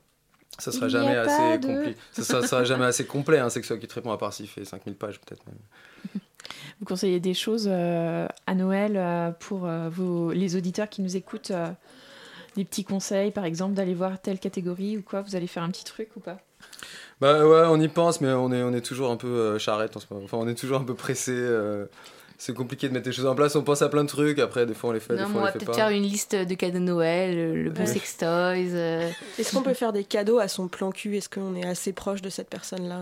[0.59, 1.95] Ça sera jamais assez de- complet.
[2.11, 4.65] Ça, ça sera jamais assez complet, un sexologue qui te répond, à part s'il fait
[4.65, 5.57] 5000 pages peut-être même.
[6.79, 11.15] Vous conseillez des choses euh, à Noël euh, pour euh, vos, les auditeurs qui nous
[11.15, 11.67] écoutent euh,
[12.55, 15.69] Des petits conseils, par exemple, d'aller voir telle catégorie ou quoi Vous allez faire un
[15.69, 16.37] petit truc ou pas?
[17.21, 19.95] Bah ouais, on y pense, mais on est, on est toujours un peu euh, charrette
[19.95, 20.25] en ce moment.
[20.25, 21.31] Enfin, on est toujours un peu pressé.
[22.43, 23.55] Euh, c'est compliqué de mettre les choses en place.
[23.55, 24.39] On pense à plein de trucs.
[24.39, 25.71] Après, des fois, on les fait, Non, des fois, on on va les fait peut-être
[25.71, 25.77] pas.
[25.77, 27.87] faire une liste de cadeaux de Noël, le, le bon Ouais.
[27.87, 28.73] sextoys.
[28.73, 29.09] euh.
[29.39, 31.15] Est-ce qu'on peut faire des cadeaux à son plan cul?
[31.17, 33.01] Est-ce qu'on est assez proche de cette personne-là?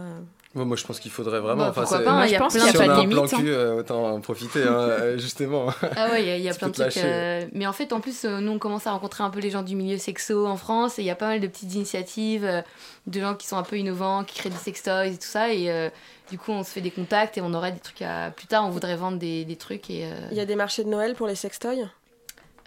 [0.53, 1.63] Ouais, moi, je pense qu'il faudrait vraiment.
[1.63, 2.93] Bah, enfin, c'est- pas, hein, il y a pense plein qu'il si a on pas
[2.93, 5.67] a de un plan limite, cul, euh, autant en profiter, hein, euh, justement.
[5.95, 6.97] Ah ouais, il y a, y a plein de trucs.
[6.97, 9.49] euh, Mais en fait, en plus, euh, nous, on commence à rencontrer un peu les
[9.49, 10.99] gens du milieu sexo en France.
[10.99, 12.61] Et il y a pas mal de petites initiatives euh,
[13.07, 15.53] de gens qui sont un peu innovants, qui créent des sextoys et tout ça.
[15.53, 15.89] Et euh,
[16.29, 18.31] du coup, on se fait des contacts et on aurait des trucs à.
[18.31, 19.89] Plus tard, on voudrait vendre des, des trucs.
[19.89, 21.87] Et, euh, Il y a des marchés de Noël pour les sextoys?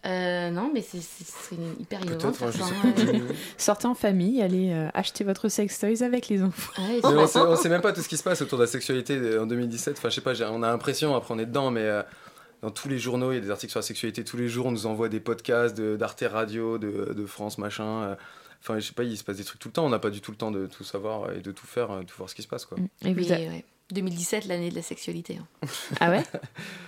[0.07, 0.99] Euh, non, mais c'est
[1.81, 2.33] hyper innovant.
[3.57, 6.73] Sortez en famille, allez euh, acheter votre sex toys avec les enfants.
[6.83, 8.59] Ouais, Mais c'est on, sait, on sait même pas tout ce qui se passe autour
[8.59, 9.97] de la sexualité en 2017.
[9.99, 12.03] Enfin, je sais pas, on a l'impression, après on est dedans, mais euh,
[12.62, 14.25] dans tous les journaux, il y a des articles sur la sexualité.
[14.25, 18.03] Tous les jours, on nous envoie des podcasts de- d'Arte Radio, de, de France, machin.
[18.03, 18.14] euh.
[18.62, 19.85] Enfin, je sais pas, il se passe des trucs tout le temps.
[19.85, 22.03] On n'a pas du tout le temps de tout savoir et de tout faire, de
[22.05, 22.79] tout voir ce qui se passe, quoi.
[23.03, 23.64] Et a- ouais.
[23.92, 25.38] 2017, l'année de la sexualité.
[25.40, 25.66] hein.
[26.01, 26.23] Ah ouais?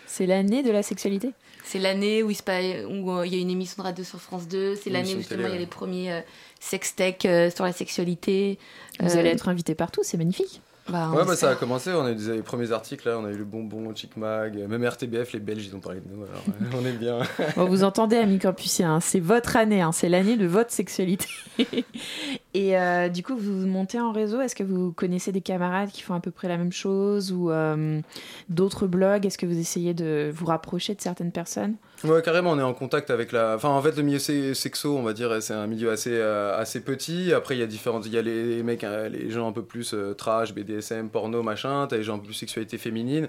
[0.06, 1.32] C'est l'année de la sexualité?
[1.64, 4.04] C'est l'année où il se pa- où, euh, il y a une émission de radio
[4.04, 4.76] sur France 2.
[4.76, 6.20] C'est l'année où justement télé, il y a les premiers euh,
[6.60, 8.58] sextech euh, sur la sexualité.
[9.00, 10.62] Vous Euh, allez être invité partout, c'est magnifique.
[10.88, 11.90] bah, Ouais, bah, ça a commencé.
[11.90, 13.18] On a eu des les premiers articles, là.
[13.18, 16.08] On a eu le bonbon, Chic Mag, même RTBF, les Belges, ils ont parlé de
[16.08, 16.22] nous.
[16.22, 16.42] Alors,
[16.82, 17.18] on est bien.
[17.56, 21.26] Bon, vous entendez, amis campusiens, hein, c'est votre année, hein, c'est l'année de votre sexualité.
[22.54, 26.00] Et euh, du coup, vous montez en réseau, est-ce que vous connaissez des camarades qui
[26.00, 28.00] font à peu près la même chose ou euh,
[28.48, 29.26] d'autres blogs?
[29.26, 31.74] Est-ce que vous essayez de vous rapprocher de certaines personnes?
[32.02, 33.56] Ouais, carrément, on est en contact avec la.
[33.56, 36.56] Enfin, en fait, le milieu se- sexo, on va dire, c'est un milieu assez, euh,
[36.58, 37.34] assez petit.
[37.34, 38.06] Après, il y a différentes.
[38.06, 41.86] Il y a les mecs, euh, les gens un peu plus trash, BDSM, porno, machin.
[41.90, 43.26] T'as les gens un peu plus sexualité féminine.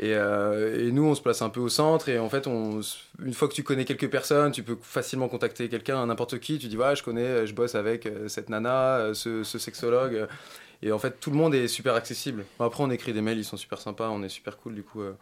[0.00, 2.08] Et, euh, et nous, on se place un peu au centre.
[2.08, 2.80] Et en fait, on,
[3.24, 6.58] une fois que tu connais quelques personnes, tu peux facilement contacter quelqu'un, n'importe qui.
[6.58, 10.26] Tu dis, ouais, je connais, je bosse avec euh, cette nana, euh, ce, ce sexologue.
[10.82, 12.44] Et en fait, tout le monde est super accessible.
[12.60, 15.00] Après, on écrit des mails, ils sont super sympas, on est super cool, du coup.
[15.00, 15.12] euh,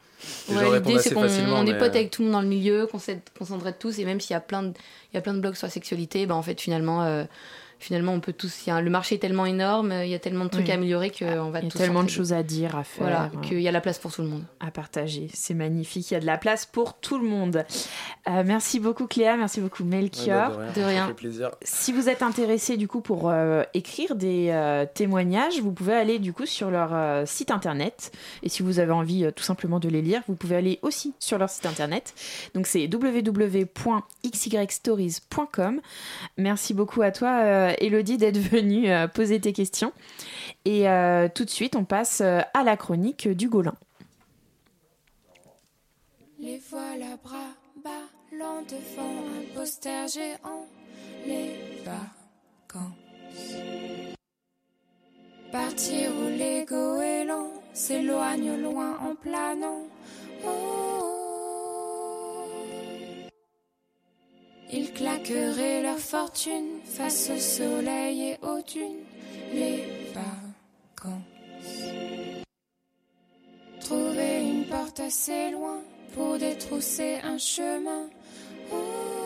[0.49, 1.59] les Ouais, gens répondent L'idée, assez c'est qu'on facilement.
[1.61, 2.99] on est mais, potes euh, avec tout le monde dans le milieu, qu'on
[3.45, 3.99] s'entraide tous.
[4.01, 5.71] Et même s'il y a plein de, il y a plein de blogs sur la
[5.71, 7.25] sexualité, bah, en fait, finalement, euh,
[7.83, 8.67] finalement, on peut tous.
[8.67, 10.71] il y a- le marché est tellement énorme, il y a tellement de trucs Oui.
[10.71, 13.03] à améliorer qu'on va Il y a tous tellement de choses à dire, à faire,
[13.05, 14.45] Voilà, hein, qu'il y a la place pour tout le monde.
[14.61, 15.29] à partager.
[15.35, 17.65] C'est magnifique, il y a de la place pour tout le monde.
[18.29, 20.51] Euh, merci beaucoup Cléa, merci beaucoup ouais, Melchior.
[20.57, 21.07] bah, De ça rien.
[21.09, 21.51] fait plaisir.
[21.63, 26.19] Si vous êtes intéressé du coup pour euh, écrire des euh, témoignages, vous pouvez aller
[26.21, 28.13] du coup sur leur euh, site internet.
[28.43, 31.15] Et si vous avez envie euh, tout simplement de les lire, vous pouvez aller aussi
[31.19, 32.15] sur leur site internet.
[32.55, 32.89] Donc c'est
[34.53, 35.81] www.xystories.com.
[36.39, 39.93] Merci beaucoup à toi euh, Elodie d'être venue euh, poser tes questions.
[40.65, 43.75] Et euh, tout de suite, on passe euh, à la chronique du Golin.
[46.39, 47.55] Les voilà bras
[47.85, 50.67] ballants devant un poster géant.
[51.27, 52.93] Les vacances.
[55.53, 59.83] Partir où l'ego est lent, s'éloigne au loin en planant.
[60.45, 61.12] Oh.
[64.75, 69.05] Ils claqueraient leur fortune face au soleil et aux dunes.
[69.53, 71.13] Les vacances.
[73.81, 75.81] Trouver une porte assez loin
[76.15, 78.09] pour détrousser un chemin.
[78.71, 79.22] Parce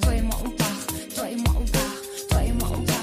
[0.00, 1.82] toi et moi on part, toi et moi on part,
[2.30, 2.94] toi et moi on part.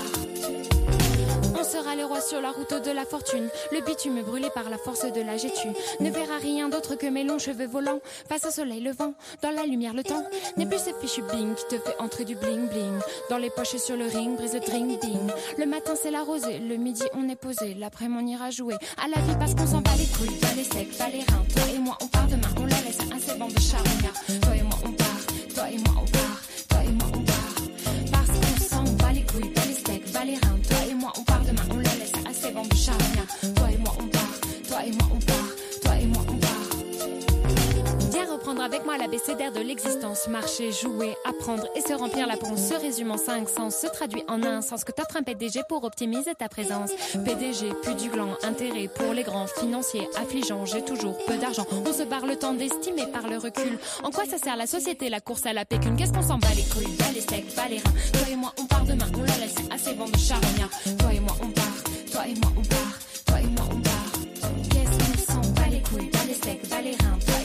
[1.59, 4.77] On sera les rois sur la route de la fortune, le bitume brûlé par la
[4.77, 5.67] force de la gétu.
[5.99, 9.51] Ne verra rien d'autre que mes longs cheveux volants, face au soleil, le vent, dans
[9.51, 10.23] la lumière, le temps.
[10.57, 12.99] N'est plus ce fichu bing qui te fait entrer du bling bling.
[13.29, 15.31] Dans les poches sur le ring, brise le dring ding.
[15.57, 18.75] Le matin c'est la rosée, le midi on est posé, l'après-midi on ira jouer.
[18.97, 21.45] À la vie parce qu'on s'en bat les couilles, pas les secs, pas les reins.
[21.53, 24.50] Toi et moi on part demain, on la laisse à ces bandes de charognards.
[38.63, 40.27] Avec moi l'abécédaire de l'existence.
[40.27, 42.59] Marcher, jouer, apprendre et se remplir la ponce.
[42.69, 45.83] Se résume en cinq sens, se traduit en un sens que t'offre un PDG pour
[45.83, 46.91] optimiser ta présence.
[47.25, 51.65] PDG, plus du gland, intérêt pour les grands financiers, affligeant, j'ai toujours peu d'argent.
[51.85, 53.79] On se barre le temps d'estimer par le recul.
[54.03, 55.95] En quoi ça sert la société, la course à la pécune?
[55.95, 57.93] Qu'est-ce qu'on s'en bat les couilles, bat les steaks, bat les reins.
[58.13, 60.69] Toi et moi on part demain, on la laisse à ces bandes de charognards.
[60.99, 64.11] Toi et moi on part, toi et moi on part, toi et moi on part.
[64.69, 67.40] Qu'est-ce qu'on s'en bat les couilles, bat les steaks, bat les reins.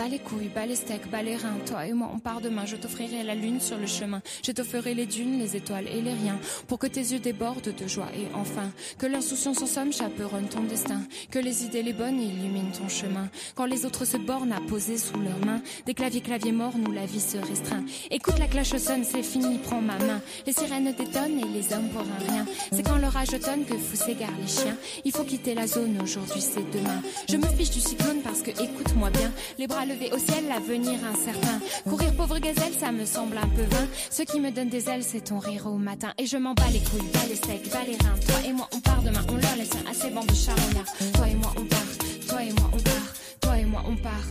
[0.00, 1.58] Bat les couilles, bat les steaks, bat les reins.
[1.66, 4.22] Toi et moi on part demain, je t'offrirai la lune sur le chemin.
[4.42, 6.38] Je t'offrirai les dunes, les étoiles et les riens.
[6.68, 10.62] Pour que tes yeux débordent de joie et enfin que l'insouciance en somme chaperonne ton
[10.62, 11.02] destin.
[11.30, 13.28] Que les idées les bonnes illuminent ton chemin.
[13.54, 16.92] Quand les autres se bornent à poser sous leurs mains des claviers claviers morts, nous
[16.92, 17.84] la vie se restreint.
[18.10, 20.22] Écoute la cloche sonne, c'est fini, prends ma main.
[20.46, 22.46] Les sirènes détonnent et les hommes pour un rien.
[22.72, 24.78] C'est quand l'orage tonne que fou s'égare les chiens.
[25.04, 27.02] Il faut quitter la zone, aujourd'hui c'est demain.
[27.28, 29.30] Je me fiche du cyclone parce que écoute-moi bien.
[29.58, 31.58] Les bras levés au ciel, l'avenir incertain.
[31.88, 33.86] Courir pauvre gazelle, ça me semble un peu vain.
[34.10, 36.12] Ce qui me donne des ailes, c'est ton rire au matin.
[36.18, 38.18] Et je m'en bats les couilles, bats les steaks, bats les reins.
[38.26, 40.92] Toi et moi, on part demain, on leur laisse à ces bandes de charognards.
[41.14, 41.92] Toi et moi, on part,
[42.28, 43.08] toi et moi, on part,
[43.40, 44.26] toi et moi, on part.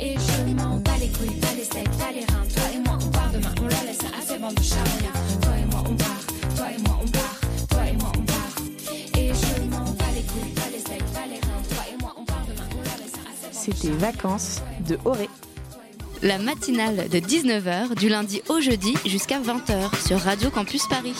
[0.00, 2.46] Et je m'en bats les couilles, bats les steaks, bats les reins.
[2.54, 5.40] Toi et moi, on part demain, on leur laisse à ces bandes de.
[5.42, 6.24] Toi et moi, on part,
[6.56, 8.33] toi et moi, on part, toi et moi, on part.
[13.64, 15.26] C'était Vacances de Auré.
[16.20, 21.14] La matinale de 19h du lundi au jeudi jusqu'à 20h sur Radio Campus Paris.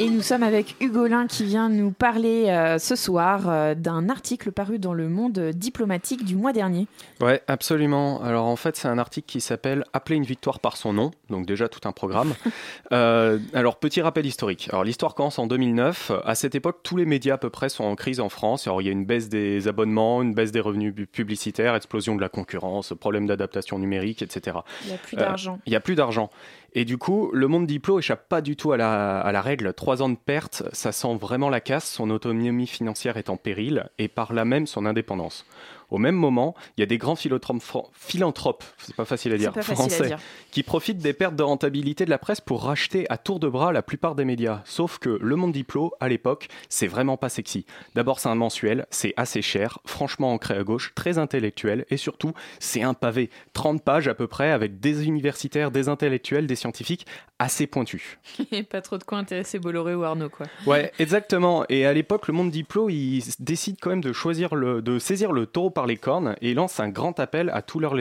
[0.00, 4.52] Et nous sommes avec Hugolin qui vient nous parler euh, ce soir euh, d'un article
[4.52, 6.86] paru dans le monde diplomatique du mois dernier.
[7.20, 8.22] Ouais, absolument.
[8.22, 11.46] Alors en fait, c'est un article qui s'appelle Appeler une victoire par son nom, donc
[11.46, 12.34] déjà tout un programme.
[12.90, 14.68] Euh, alors petit rappel historique.
[14.70, 16.10] Alors l'histoire commence en 2009.
[16.24, 18.66] À cette époque, tous les médias à peu près sont en crise en France.
[18.66, 22.22] Alors il y a une baisse des abonnements, une baisse des revenus publicitaires, explosion de
[22.22, 24.58] la concurrence, problème d'adaptation numérique, etc.
[24.84, 25.58] Il n'y a plus d'argent.
[25.66, 26.30] Il n'y a plus d'argent.
[26.74, 29.72] Et du coup, le monde diplo échappe pas du tout à la, à la règle.
[29.72, 31.88] Trois ans de perte, ça sent vraiment la casse.
[31.88, 35.46] Son autonomie financière est en péril et par là même son indépendance.
[35.90, 39.62] Au même moment, il y a des grands philanthropes, c'est pas facile à dire, à
[39.62, 40.18] français, dire.
[40.50, 43.72] qui profitent des pertes de rentabilité de la presse pour racheter à tour de bras
[43.72, 44.60] la plupart des médias.
[44.64, 47.64] Sauf que le monde diplo, à l'époque, c'est vraiment pas sexy.
[47.94, 52.32] D'abord, c'est un mensuel, c'est assez cher, franchement ancré à gauche, très intellectuel, et surtout,
[52.58, 53.30] c'est un pavé.
[53.54, 57.06] 30 pages à peu près, avec des universitaires, des intellectuels, des scientifiques,
[57.38, 58.18] assez pointus.
[58.52, 60.46] Et pas trop de quoi intéresser Bolloré ou Arnaud, quoi.
[60.66, 61.64] Ouais, exactement.
[61.68, 65.32] Et à l'époque, le monde diplo, il décide quand même de choisir le, de saisir
[65.32, 67.94] le taureau par les cornes et lance un grand appel à tous leurs,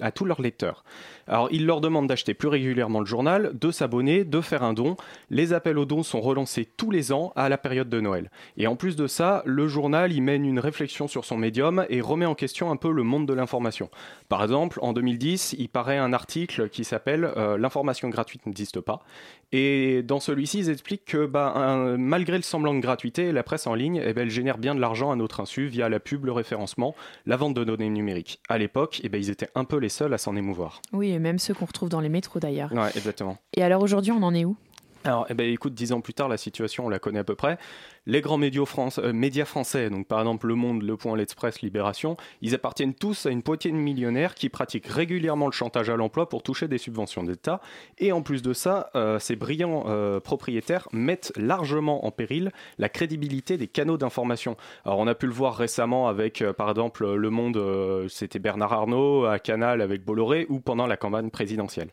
[0.00, 0.84] à tous leurs lecteurs.
[1.32, 4.96] Alors, il leur demande d'acheter plus régulièrement le journal, de s'abonner, de faire un don.
[5.30, 8.30] Les appels aux dons sont relancés tous les ans à la période de Noël.
[8.58, 12.02] Et en plus de ça, le journal, il mène une réflexion sur son médium et
[12.02, 13.88] remet en question un peu le monde de l'information.
[14.28, 19.02] Par exemple, en 2010, il paraît un article qui s'appelle euh, L'information gratuite n'existe pas.
[19.52, 23.74] Et dans celui-ci, ils expliquent que bah, malgré le semblant de gratuité, la presse en
[23.74, 26.32] ligne, eh ben, elle génère bien de l'argent à notre insu via la pub, le
[26.32, 28.40] référencement, la vente de données numériques.
[28.50, 30.80] À l'époque, eh ben, ils étaient un peu les seuls à s'en émouvoir.
[30.92, 32.72] Oui, même ceux qu'on retrouve dans les métros d'ailleurs.
[32.72, 33.38] Ouais, exactement.
[33.54, 34.56] Et alors aujourd'hui, on en est où?
[35.04, 37.34] Alors, eh ben, écoute, dix ans plus tard, la situation, on la connaît à peu
[37.34, 37.58] près.
[38.06, 42.54] Les grands euh, médias français, donc par exemple Le Monde, Le Point, L'Express, Libération, ils
[42.54, 46.44] appartiennent tous à une poignée de millionnaires qui pratiquent régulièrement le chantage à l'emploi pour
[46.44, 47.60] toucher des subventions d'État.
[47.98, 52.88] Et en plus de ça, euh, ces brillants euh, propriétaires mettent largement en péril la
[52.88, 54.56] crédibilité des canaux d'information.
[54.84, 59.24] Alors, on a pu le voir récemment avec, par exemple, Le Monde, c'était Bernard Arnault,
[59.24, 61.88] à Canal avec Bolloré, ou pendant la campagne présidentielle.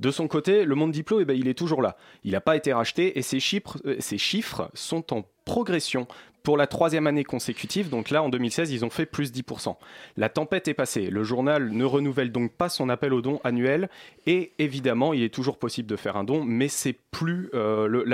[0.00, 1.96] De son côté, le monde diplo, eh ben, il est toujours là.
[2.24, 6.06] Il n'a pas été racheté et ses chiffres, euh, ses chiffres sont en progression
[6.42, 7.88] pour la troisième année consécutive.
[7.88, 9.74] Donc là, en 2016, ils ont fait plus 10%.
[10.16, 11.10] La tempête est passée.
[11.10, 13.88] Le journal ne renouvelle donc pas son appel aux dons annuel.
[14.26, 18.04] Et évidemment, il est toujours possible de faire un don, mais c'est plus euh, le,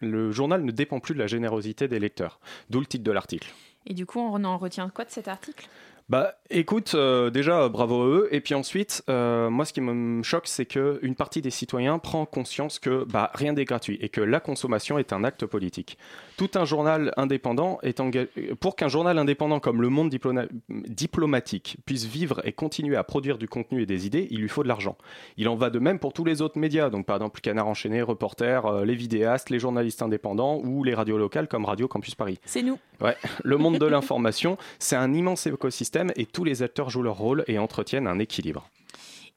[0.00, 2.38] le journal ne dépend plus de la générosité des lecteurs.
[2.70, 3.52] D'où le titre de l'article.
[3.86, 5.68] Et du coup, on en retient quoi de cet article?
[6.10, 8.28] Bah écoute, euh, déjà bravo à eux.
[8.30, 12.26] Et puis ensuite, euh, moi ce qui me choque, c'est qu'une partie des citoyens prend
[12.26, 15.96] conscience que bah, rien n'est gratuit et que la consommation est un acte politique.
[16.36, 18.28] Tout un journal indépendant est engagé.
[18.60, 23.38] Pour qu'un journal indépendant comme Le Monde diploma- diplomatique puisse vivre et continuer à produire
[23.38, 24.98] du contenu et des idées, il lui faut de l'argent.
[25.38, 28.02] Il en va de même pour tous les autres médias, donc par exemple Canard Enchaîné,
[28.02, 32.38] Reporter, euh, les vidéastes, les journalistes indépendants ou les radios locales comme Radio Campus Paris.
[32.44, 32.78] C'est nous.
[33.00, 37.16] Ouais, le monde de l'information, c'est un immense écosystème et tous les acteurs jouent leur
[37.16, 38.68] rôle et entretiennent un équilibre.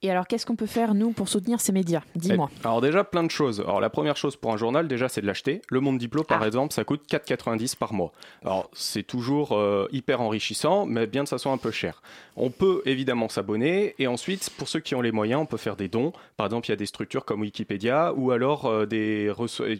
[0.03, 2.01] Et alors, qu'est-ce qu'on peut faire, nous, pour soutenir ces médias?
[2.15, 2.51] Dis-moi.
[2.53, 3.61] Eh, Alors déjà plein de choses.
[3.61, 5.61] Alors la première chose pour un journal déjà c'est de l'acheter.
[5.69, 6.45] Le Monde Diplo par Ah.
[6.47, 8.11] exemple ça coûte 4,90 par mois.
[8.43, 12.03] Alors c'est toujours euh, hyper enrichissant mais bien de façon un peu cher.
[12.35, 15.75] On peut évidemment s'abonner et ensuite pour ceux qui ont les moyens on peut faire
[15.75, 16.13] des dons.
[16.37, 19.31] Par exemple il y a des structures comme Wikipédia ou alors euh, des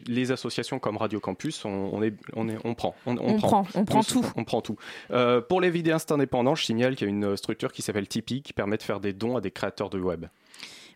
[0.07, 2.95] les associations comme Radio Campus on, on est, on, est- on prend.
[3.05, 4.26] On, On prend, on prend tout.
[4.36, 4.78] On prend tout.
[5.11, 8.41] Euh, pour les vidéastes indépendants je signale qu'il y a une structure qui s'appelle Tipeee
[8.41, 10.26] qui permet de faire des dons à des créateurs de web.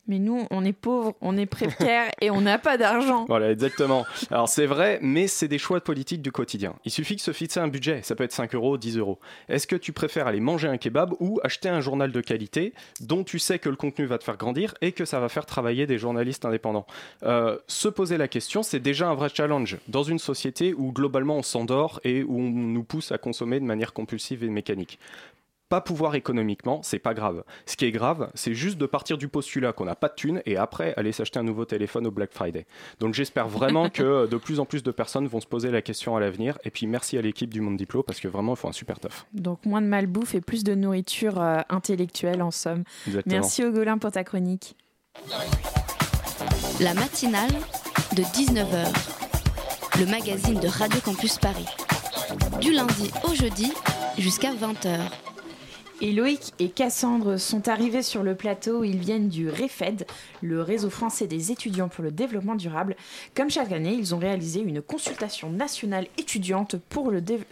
[0.07, 3.25] Mais nous, on est pauvres, on est précaires et on n'a pas d'argent.
[3.27, 4.05] Voilà, exactement.
[4.31, 6.73] Alors c'est vrai, mais c'est des choix politiques du quotidien.
[6.85, 9.19] Il suffit de se fixer un budget, ça peut être 5 euros, 10 euros.
[9.47, 13.23] Est-ce que tu préfères aller manger un kebab ou acheter un journal de qualité dont
[13.23, 15.85] tu sais que le contenu va te faire grandir et que ça va faire travailler
[15.85, 16.87] des journalistes indépendants?
[17.23, 21.37] Euh, Se poser la question, c'est déjà un vrai challenge dans une société où globalement
[21.37, 24.97] on s'endort et où on nous pousse à consommer de manière compulsive et mécanique
[25.71, 27.45] pas pouvoir économiquement, c'est pas grave.
[27.65, 30.41] Ce qui est grave, c'est juste de partir du postulat qu'on n'a pas de thunes
[30.45, 32.65] et après aller s'acheter un nouveau téléphone au Black Friday.
[32.99, 36.17] Donc j'espère vraiment que de plus en plus de personnes vont se poser la question
[36.17, 36.57] à l'avenir.
[36.65, 38.99] Et puis merci à l'équipe du Monde Diplo parce que vraiment ils font un super
[38.99, 39.25] taf.
[39.31, 42.83] Donc, moins de malbouffe et plus de nourriture euh, intellectuelle, en somme.
[43.07, 43.33] Exactement.
[43.33, 44.75] Merci, Ogolin, pour ta chronique.
[46.81, 47.53] La matinale
[48.17, 51.67] de 19h, le magazine de Radio Campus Paris.
[52.59, 53.71] Du lundi au jeudi
[54.17, 54.99] jusqu'à 20h.
[56.03, 58.83] Et Loïc et Cassandre sont arrivés sur le plateau.
[58.83, 60.07] Ils viennent du REFED,
[60.41, 62.95] le réseau français des étudiants pour le développement durable.
[63.35, 66.75] Comme chaque année, ils ont réalisé une consultation nationale étudiante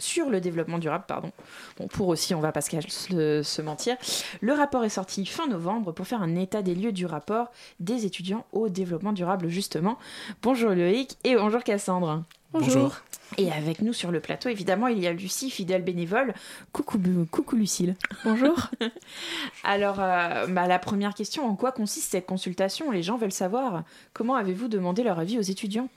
[0.00, 1.04] sur le développement durable.
[1.06, 1.30] Pardon.
[1.78, 3.96] Bon, pour aussi, on va pas se mentir.
[4.40, 8.04] Le rapport est sorti fin novembre pour faire un état des lieux du rapport des
[8.04, 9.96] étudiants au développement durable, justement.
[10.42, 12.24] Bonjour Loïc et bonjour Cassandre.
[12.52, 12.96] Bonjour.
[13.38, 16.34] Et avec nous sur le plateau, évidemment, il y a Lucie, fidèle bénévole.
[16.72, 16.98] Coucou,
[17.30, 17.94] coucou Lucille.
[18.24, 18.56] Bonjour.
[19.64, 22.90] Alors, euh, bah, la première question, en quoi consiste cette consultation?
[22.90, 23.84] Les gens veulent savoir.
[24.12, 25.88] Comment avez-vous demandé leur avis aux étudiants?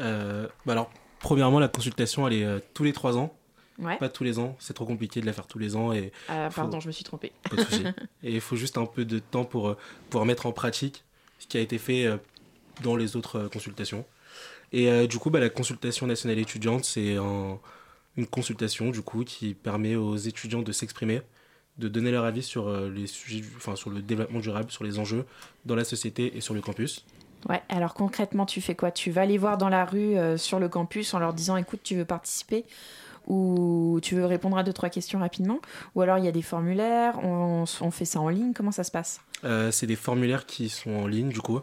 [0.00, 3.34] Euh, bah alors, premièrement, la consultation, elle est euh, tous les trois ans.
[3.80, 3.96] Ouais.
[3.96, 4.54] Pas tous les ans.
[4.60, 5.92] C'est trop compliqué de la faire tous les ans.
[5.92, 7.32] Et Euh, faut- Pardon, je me suis trompée.
[7.50, 7.82] Pas de souci.
[8.22, 9.74] et il faut juste un peu de temps pour
[10.08, 11.02] pouvoir mettre en pratique
[11.40, 12.06] ce qui a été fait
[12.82, 14.04] dans les autres consultations.
[14.72, 17.58] Et euh, du coup, bah, la consultation nationale étudiante, c'est un-
[18.16, 21.20] une consultation du coup qui permet aux étudiants de s'exprimer,
[21.78, 24.98] de donner leur avis sur euh, les sujets, enfin sur le développement durable, sur les
[24.98, 25.26] enjeux
[25.66, 27.04] dans la société et sur le campus.
[27.48, 28.90] Ouais, alors concrètement, tu fais quoi?
[28.90, 31.80] Tu vas les voir dans la rue, euh, sur le campus, en leur disant écoute,
[31.84, 32.64] tu veux participer?
[33.28, 35.58] Ou tu veux répondre à deux, trois questions rapidement?
[35.94, 38.84] Ou alors il y a des formulaires, on, on fait ça en ligne Comment ça
[38.84, 39.20] se passe?
[39.44, 41.60] Euh, c'est des formulaires qui sont en ligne du coup.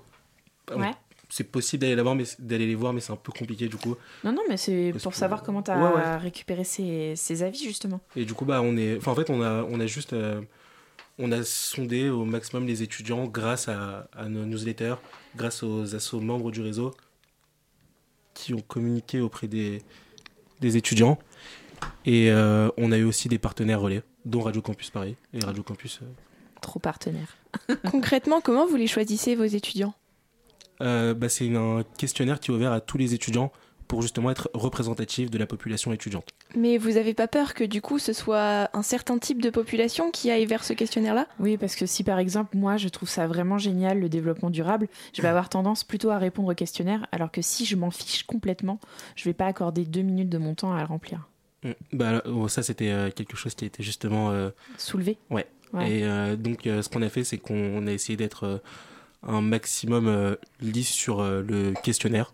[0.75, 0.91] Ouais.
[1.35, 3.75] C'est possible d'aller les voir, mais d'aller les voir, mais c'est un peu compliqué du
[3.77, 3.95] coup.
[4.23, 6.17] Non, non, mais c'est Parce pour que- savoir comment tu as Ouais, ouais.
[6.17, 8.01] récupéré ces, ces avis, justement.
[8.15, 10.41] Et du coup, bah, on est, enfin, en fait, on a, on a juste, euh,
[11.17, 14.93] on a sondé au maximum les étudiants grâce à, à nos newsletters,
[15.35, 16.91] grâce aux assos membres du réseau
[18.35, 19.81] qui ont communiqué auprès des,
[20.61, 21.17] des étudiants.
[22.05, 25.63] Et euh, on a eu aussi des partenaires relais, dont Radio Campus Paris et Radio
[25.63, 25.99] Campus.
[26.03, 26.05] euh,
[26.61, 27.37] Trop partenaire.
[27.91, 29.93] Concrètement, comment vous les choisissez, vos étudiants?
[30.81, 33.51] Euh, bah, c'est un questionnaire qui est ouvert à tous les étudiants
[33.87, 36.29] pour justement être représentatif de la population étudiante.
[36.55, 40.09] Mais vous avez pas peur que du coup ce soit un certain type de population
[40.09, 41.27] qui aille vers ce questionnaire-là?
[41.39, 44.87] Oui, parce que si par exemple, moi, je trouve ça vraiment génial, le développement durable,
[45.13, 48.23] je vais avoir tendance plutôt à répondre au questionnaire, alors que si je m'en fiche
[48.23, 48.79] complètement,
[49.15, 51.27] je vais pas accorder deux minutes de mon temps à le remplir.
[51.63, 51.71] Mm.
[51.93, 55.45] Bah, oh, ça, c'était euh, quelque chose qui a été justement euh, Soulevé Ouais.
[55.73, 55.91] Ouais.
[55.91, 58.57] Et euh, donc, ce qu'on a fait, c'est qu'on a essayé d'être euh,
[59.27, 62.33] un maximum euh, lisse sur euh, le questionnaire.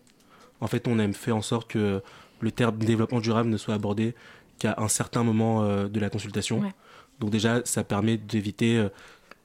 [0.61, 2.01] En fait, on a fait en sorte que
[2.39, 4.15] le terme développement durable ne soit abordé
[4.57, 6.59] qu'à un certain moment euh, de la consultation.
[6.59, 6.73] Ouais.
[7.19, 8.87] Donc déjà, ça permet d'éviter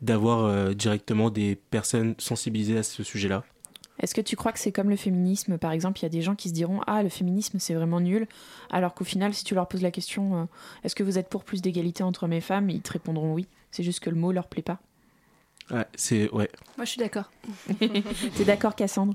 [0.01, 3.43] d'avoir directement des personnes sensibilisées à ce sujet-là.
[3.99, 5.59] Est-ce que tu crois que c'est comme le féminisme?
[5.59, 8.01] Par exemple, il y a des gens qui se diront Ah, le féminisme, c'est vraiment
[8.01, 8.29] nul.
[8.71, 10.49] Alors qu'au final, si tu leur poses la question
[10.85, 12.71] Est-ce que vous êtes pour plus d'égalité entre hommes et femmes?
[12.71, 13.49] Ils te répondront oui.
[13.73, 14.79] C'est juste que le mot leur plaît pas.
[15.71, 16.51] Ouais, c'est ouais.
[16.77, 17.31] Moi, je suis d'accord.
[18.37, 19.15] T'es d'accord, Cassandre?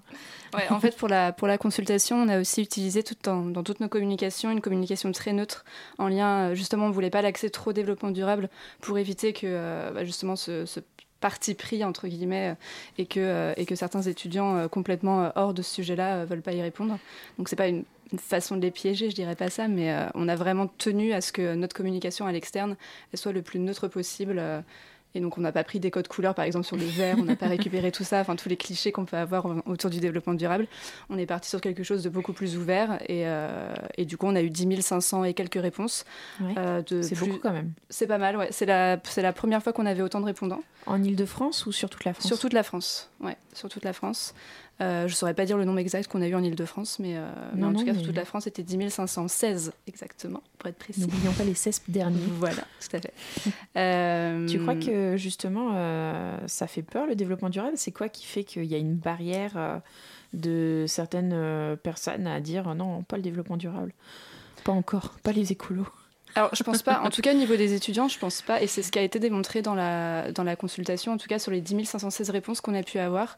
[0.56, 3.64] Ouais, en fait, pour la, pour la consultation, on a aussi utilisé tout en- dans
[3.64, 5.64] toutes nos communications une communication très neutre,
[6.00, 8.50] en lien, euh, justement, on ne voulait pas l'accès trop au développement durable
[8.82, 10.80] pour éviter que, euh, bah, justement, ce, ce
[11.20, 12.56] parti pris, entre guillemets, euh,
[12.98, 16.26] et que, euh, et que certains étudiants euh, complètement euh, hors de ce sujet-là ne
[16.26, 16.98] veulent pas y répondre.
[17.38, 20.08] Donc, c'est pas une, une façon de les piéger, je dirais pas ça, mais euh,
[20.16, 22.76] on a vraiment tenu à ce que notre communication à l'externe,
[23.14, 24.38] soit le plus neutre possible.
[24.40, 24.62] euh,
[25.16, 27.24] et donc, on n'a pas pris des codes couleurs, par exemple, sur le verre, on
[27.24, 30.36] n'a pas récupéré tout ça, enfin, tous les clichés qu'on peut avoir autour du développement
[30.36, 30.68] durable.
[31.10, 33.00] On est parti sur quelque chose de beaucoup plus ouvert.
[33.10, 36.06] Et, euh, et du coup, on a eu 10 500 et quelques réponses.
[36.42, 36.54] Ouais.
[36.58, 37.72] Euh, C'est plus- beaucoup quand même.
[37.90, 38.50] C'est pas mal, ouais.
[38.52, 40.62] C'est la, c'est la première fois qu'on avait autant de répondants.
[40.86, 42.28] En Ile-de-France ou sur toute la France?
[42.28, 44.34] Sur toute la France, ouais, sur toute la France.
[44.82, 47.30] Euh, je saurais pas dire le nombre exact qu'on a eu en Ile-de-France, mais, euh,
[47.54, 50.70] mais en non, tout cas, mais- sur toute la France, c'était 10 516 exactement, pour
[50.70, 51.02] être précis.
[51.02, 52.18] N'oublions pas les 16 derniers.
[52.40, 53.14] Voilà, tout à fait.
[53.78, 57.74] Euh, Tu crois que justement euh, ça fait peur le développement durable?
[57.76, 59.78] C'est quoi qui fait qu'il y a une barrière euh,
[60.34, 63.94] de certaines euh, personnes à dire non, pas le développement durable?
[64.64, 65.88] Pas encore, pas les écolos.
[66.36, 67.02] Alors, je pense pas.
[67.02, 68.62] En tout cas, au niveau des étudiants, je pense pas.
[68.62, 71.40] Et c'est ce qui a été démontré dans la, dans la consultation, en tout cas
[71.40, 73.38] sur les 10 516 réponses qu'on a pu avoir.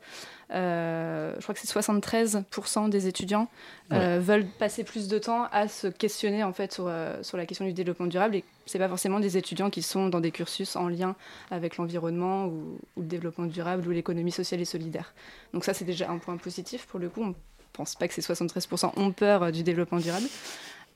[0.54, 3.48] Euh, je crois que c'est 73% des étudiants
[3.94, 7.46] euh, veulent passer plus de temps à se questionner en fait sur, euh, sur la
[7.46, 8.36] question du développement durable.
[8.36, 11.16] Et c'est pas forcément des étudiants qui sont dans des cursus en lien
[11.52, 15.14] avec l'environnement ou, ou le développement durable ou l'économie sociale et solidaire.
[15.54, 17.24] Donc ça, c'est déjà un point positif pour le coup.
[17.24, 17.34] On
[17.72, 20.28] pense pas que ces 73% ont peur du développement durable.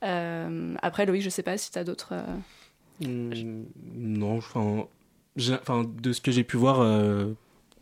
[0.04, 2.10] Euh, après, Loïc, je sais pas si tu as d'autres.
[2.14, 2.24] euh,
[3.02, 7.34] Hmm, non, enfin, de ce que j'ai pu voir, euh,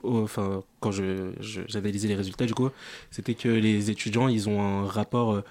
[0.04, 2.70] enfin, quand je, je- j'analysais les résultats, du coup,
[3.12, 5.44] c'était que les étudiants, ils ont un rapport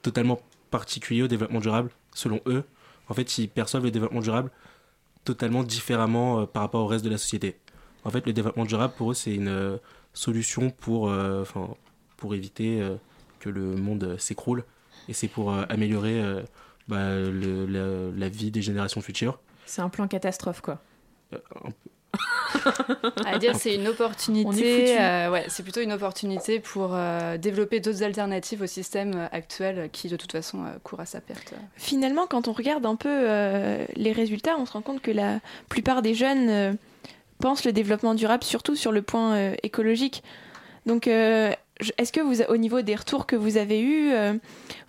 [0.00, 0.40] totalement
[0.70, 2.64] particulier au développement durable, selon eux.
[3.08, 4.50] En fait, ils perçoivent le développement durable
[5.24, 7.56] totalement différemment par rapport au reste de la société.
[8.04, 9.78] En fait, le développement durable, pour eux, c'est une
[10.14, 11.12] solution pour,
[12.16, 12.82] pour éviter
[13.40, 14.64] que le monde s'écroule.
[15.08, 16.42] Et c'est pour euh, améliorer euh,
[16.88, 19.38] bah, le- la, la vie des générations futures.
[19.66, 20.78] C'est un plan catastrophe quoi.
[21.32, 21.70] Euh, un
[23.24, 27.38] à dire c'est une On est opportunité euh, ouais c'est plutôt une opportunité pour euh,
[27.38, 31.54] développer d'autres alternatives au système actuel qui de toute façon euh, court à sa perte
[31.76, 35.40] Finalement, quand on regarde un peu euh, les résultats, on se rend compte que la
[35.70, 36.72] plupart des jeunes euh,
[37.38, 40.22] pensent le développement durable surtout sur le point euh, écologique.
[40.84, 41.52] Donc, euh,
[41.98, 44.34] est-ce que vous, au niveau des retours que vous avez eus, euh,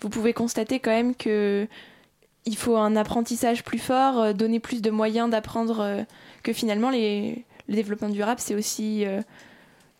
[0.00, 1.66] vous pouvez constater quand même que
[2.46, 6.02] il faut un apprentissage plus fort, euh, donner plus de moyens d'apprendre euh,
[6.42, 7.36] que finalement le
[7.68, 9.06] développement durable, c'est aussi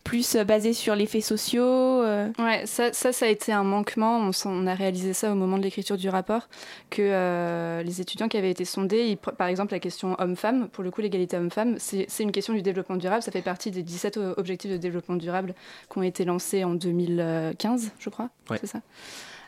[0.04, 1.64] plus euh, basé sur les faits sociaux.
[1.64, 2.28] euh.
[2.38, 4.30] Ouais, ça, ça, ça a été un manquement.
[4.44, 6.48] On, a réalisé ça au moment de l'écriture du rapport,
[6.90, 10.84] que euh, les étudiants qui avaient été sondés, ils par exemple la question homme-femme, pour
[10.84, 13.22] le coup l'égalité homme-femme, c'est c'est une question du développement durable.
[13.22, 15.54] Ça fait partie des 17 o- objectifs de développement durable
[15.90, 18.28] qui ont été lancés en 2015, je crois.
[18.50, 18.58] Ouais.
[18.60, 18.80] C'est ça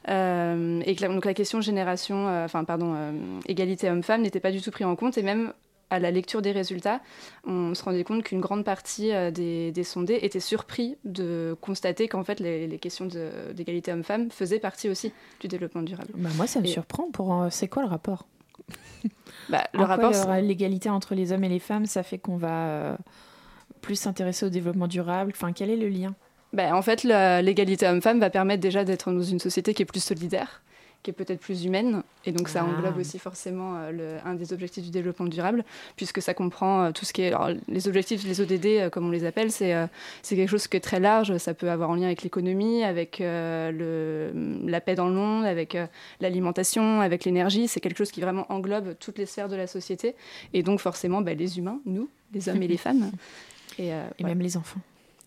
[0.09, 3.13] Euh, et que la, donc la question génération, euh, enfin pardon, euh,
[3.47, 5.53] égalité homme-femme n'était pas du tout pris en compte et même
[5.91, 7.01] à la lecture des résultats,
[7.47, 12.09] on se rendait compte qu'une grande partie euh, des, des sondés étaient surpris de constater
[12.09, 13.07] qu'en fait les, les questions
[13.55, 16.11] d'égalité homme-femme faisaient partie aussi du développement durable.
[16.17, 17.11] Bah, moi ça me Et- surprend.
[17.13, 18.27] Pour euh, c'est quoi le rapport?
[19.49, 20.13] Bah, le En rapport,
[20.43, 22.97] l'égalité entre les hommes et les femmes, ça fait qu'on va euh,
[23.81, 25.31] plus s'intéresser au développement durable?
[25.37, 26.15] Enfin, quel est le lien?
[26.53, 30.03] Bah, en fait, l'égalité homme-femme va permettre déjà d'être dans une société qui est plus
[30.03, 30.63] solidaire,
[31.07, 32.03] qui est peut-être plus humaine.
[32.25, 32.69] Et donc, ça Ah.
[32.69, 36.91] englobe aussi forcément euh, le- un des objectifs du développement durable, puisque ça comprend euh,
[36.91, 37.29] tout ce qui est.
[37.29, 39.87] alors, les objectifs, les ODD, euh, comme on les appelle, c'est euh,
[40.23, 41.37] c'est quelque chose qui est très large.
[41.39, 45.45] Ça peut avoir en lien avec l'économie, avec euh, le, la paix dans le monde,
[45.45, 45.87] avec euh,
[46.21, 47.69] l'alimentation, avec l'énergie.
[47.69, 50.17] C'est quelque chose qui vraiment englobe toutes les sphères de la société.
[50.55, 53.13] Et donc, forcément, bah, les humains, nous, les hommes et les femmes.
[53.79, 54.31] Et, euh, Et ouais.
[54.31, 54.81] même les enfants.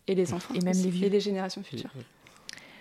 [0.07, 0.53] Et les enfants.
[0.55, 0.83] Et même aussi.
[0.83, 1.05] les vieux.
[1.07, 1.91] Et les générations futures.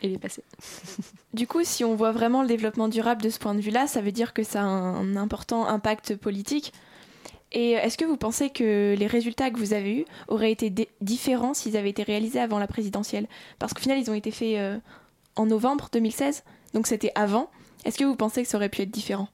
[0.02, 0.44] Et les passés.
[1.34, 4.00] Du coup, si on voit vraiment le développement durable de ce point de vue-là, ça
[4.00, 6.72] veut dire que ça a un important impact politique.
[7.52, 11.54] Et est-ce que vous pensez que les résultats que vous avez eus auraient été différents
[11.54, 13.26] s'ils avaient été réalisés avant la présidentielle?
[13.58, 14.78] Parce qu'au final, ils ont été faits euh,
[15.36, 16.44] en novembre 2016,
[16.74, 17.50] donc c'était avant.
[17.84, 19.28] Est-ce que vous pensez que ça aurait pu être différent?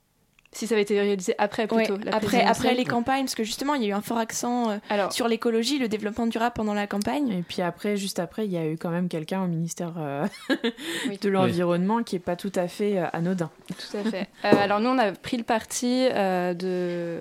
[0.55, 1.95] Si ça avait été réalisé après, plutôt.
[1.95, 4.19] Ouais, la après, après les campagnes, parce que justement, il y a eu un fort
[4.19, 7.31] accent euh, sur l'écologie, le développement durable pendant la campagne.
[7.31, 10.27] Et puis après, juste après, il y a eu quand même quelqu'un au ministère euh,
[11.21, 13.51] de l'Environnement qui est pas tout à fait euh, anodin.
[13.69, 14.29] Tout à fait.
[14.45, 17.19] Euh, alors nous, on a pris le parti euh, de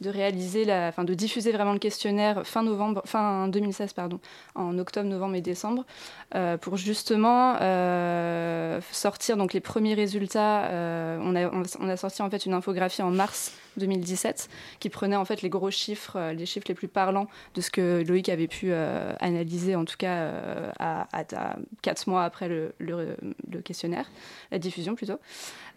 [0.00, 4.20] de diffuser vraiment le questionnaire fin novembre, fin 2016 pardon,
[4.54, 5.84] en octobre, novembre et décembre,
[6.34, 10.66] euh, pour justement euh, sortir donc les premiers résultats.
[10.66, 14.48] Euh, on, a, sorti en fait une infographie en mars 2017
[14.80, 18.04] qui prenait en fait les gros chiffres, les chiffres les plus parlants de ce que
[18.06, 20.32] Loïc avait pu analyser en tout cas
[20.78, 21.06] à,
[21.82, 23.16] quatre mois après le,
[23.64, 24.10] questionnaire,
[24.50, 25.18] la diffusion plutôt.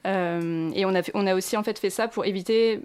[0.05, 2.81] Et on a, on a aussi en fait fait ça pour éviter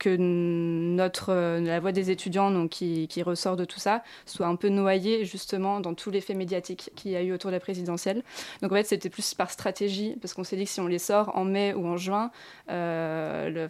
[0.00, 4.56] que notre, la voix des étudiants donc, qui, qui, ressort de tout ça soit un
[4.56, 7.60] peu noyée justement dans tous les faits médiatiques qu'il y a eu autour de la
[7.60, 8.24] présidentielle.
[8.62, 10.98] Donc en fait c'était plus par stratégie parce qu'on s'est dit que si on les
[10.98, 12.30] sort en mai ou en juin,
[12.70, 13.68] euh,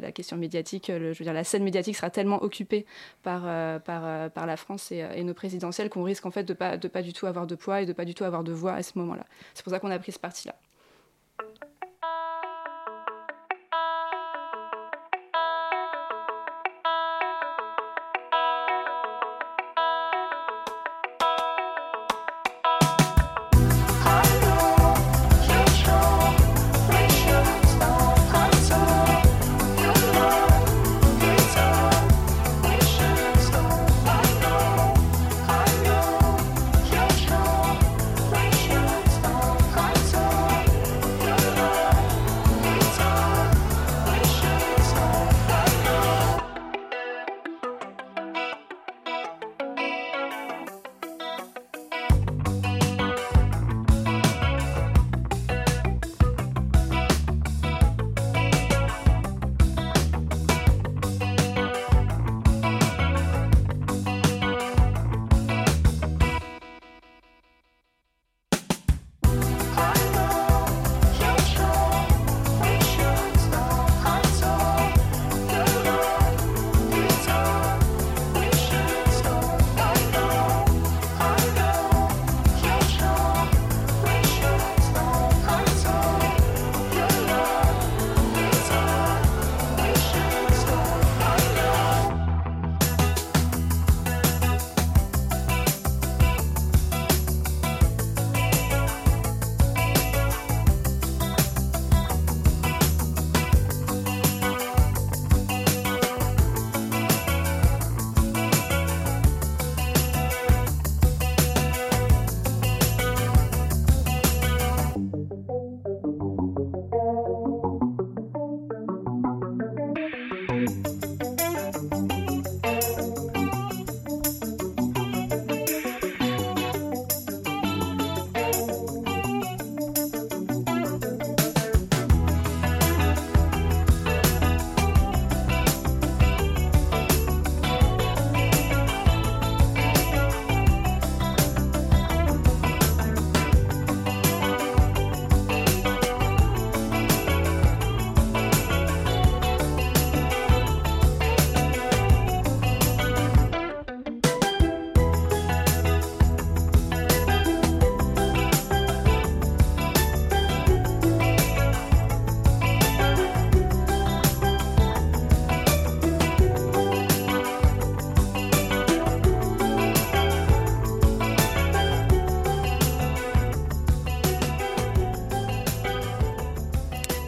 [0.00, 2.86] la, question médiatique, je veux dire la scène médiatique sera tellement occupée
[3.24, 6.44] par, euh, par, euh, par la France et, et, nos présidentielles qu'on risque en fait
[6.44, 8.44] de pas, de pas du tout avoir de poids et de pas du tout avoir
[8.44, 9.26] de voix à ce moment-là.
[9.54, 10.54] C'est pour ça qu'on a pris ce parti-là.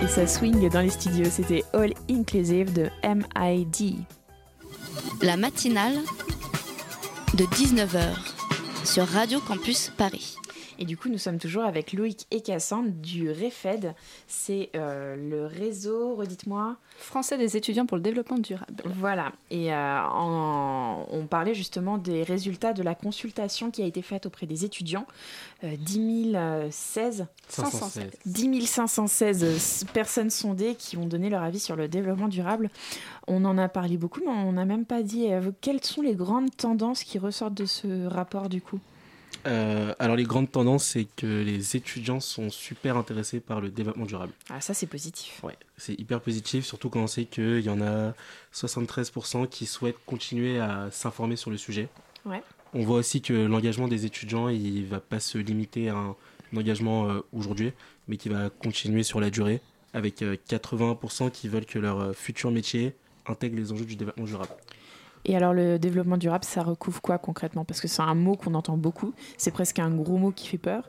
[0.08, 1.26] Ça swing dans les studios.
[1.30, 3.96] C'était All Inclusive de MID.
[5.22, 5.98] La matinale
[7.34, 8.16] de 19h
[8.84, 10.36] sur Radio Campus Paris.
[10.78, 13.94] Et du coup, nous sommes toujours avec Loïc et Cassandre du REFED.
[14.26, 16.76] C'est euh, le réseau, redites-moi.
[16.96, 18.82] Français des étudiants pour le développement durable.
[18.84, 19.32] Voilà.
[19.50, 24.26] Et euh, en, on parlait justement des résultats de la consultation qui a été faite
[24.26, 25.06] auprès des étudiants.
[25.64, 26.36] Euh, 10
[26.70, 28.10] 016, 516.
[28.26, 32.70] 10 516 personnes sondées qui ont donné leur avis sur le développement durable.
[33.26, 36.14] On en a parlé beaucoup, mais on n'a même pas dit euh, quelles sont les
[36.14, 38.80] grandes tendances qui ressortent de ce rapport du coup?
[39.46, 44.04] Euh, alors les grandes tendances, c'est que les étudiants sont super intéressés par le développement
[44.04, 44.32] durable.
[44.50, 45.40] Ah ça c'est positif.
[45.42, 48.14] Ouais, c'est hyper positif, surtout quand on sait qu'il y en a
[48.54, 51.88] 73% qui souhaitent continuer à s'informer sur le sujet.
[52.24, 52.42] Ouais.
[52.74, 56.16] On voit aussi que l'engagement des étudiants, il va pas se limiter à un,
[56.56, 57.72] engagement euh, aujourd'hui,
[58.06, 59.60] mais qui va continuer sur la durée,
[59.92, 62.94] avec euh, 80% qui veulent que leur euh, futur métier
[63.26, 64.50] intègre les enjeux du développement durable.
[65.24, 67.64] Et alors le développement durable, ça recouvre quoi concrètement?
[67.64, 70.58] Parce que c'est un mot qu'on entend beaucoup, c'est presque un gros mot qui fait
[70.58, 70.88] peur.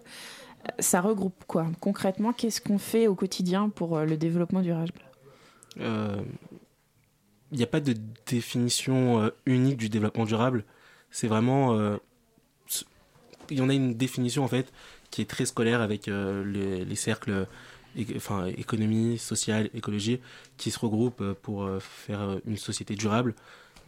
[0.80, 1.68] Ça regroupe quoi?
[1.80, 4.92] Concrètement, qu'est-ce qu'on fait au quotidien pour le développement durable?
[5.80, 6.22] Euh,
[7.52, 7.96] il n'y a pas de
[8.28, 10.66] définition euh, unique du développement durable.
[11.12, 11.74] C'est vraiment.
[11.74, 11.98] euh,
[13.50, 14.72] il y en a une définition en fait
[15.10, 17.48] qui est très scolaire avec euh, les, les cercles
[18.16, 20.20] enfin, économie, sociale, écologie
[20.58, 23.34] qui se regroupent euh, pour euh, faire euh, une société durable.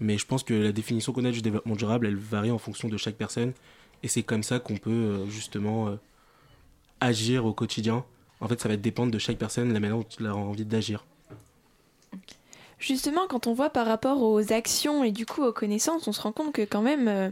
[0.02, 2.90] Mais je pense que la définition qu'on a du développement durable, elle varie en fonction
[2.90, 3.54] de chaque personne.
[4.02, 5.96] Et c'est comme ça qu'on peut euh, justement euh,
[7.00, 8.04] agir au quotidien.
[8.40, 11.06] En fait, ça va dépendre de chaque personne, la manière dont il a envie d'agir.
[12.82, 16.20] Justement, quand on voit par rapport aux actions et du coup aux connaissances, on se
[16.20, 17.30] rend compte que quand même euh,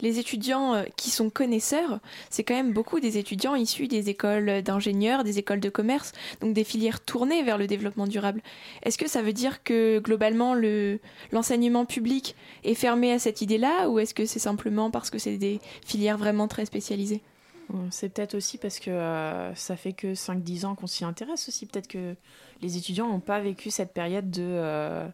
[0.00, 1.98] les étudiants euh, qui sont connaisseurs,
[2.30, 6.54] c'est quand même beaucoup des étudiants issus des écoles d'ingénieurs, des écoles de commerce, donc
[6.54, 8.40] des filières tournées vers le développement durable.
[8.84, 11.00] Est-ce que ça veut dire que globalement le
[11.32, 15.38] l'enseignement public est fermé à cette idée-là ou est-ce que c'est simplement parce que c'est
[15.38, 17.20] des filières vraiment très spécialisées?
[17.90, 21.66] C'est peut-être aussi parce que euh, ça fait que 5-10 ans qu'on s'y intéresse aussi.
[21.66, 22.14] Peut-être que
[22.60, 25.08] les étudiants n'ont pas vécu cette période de, euh,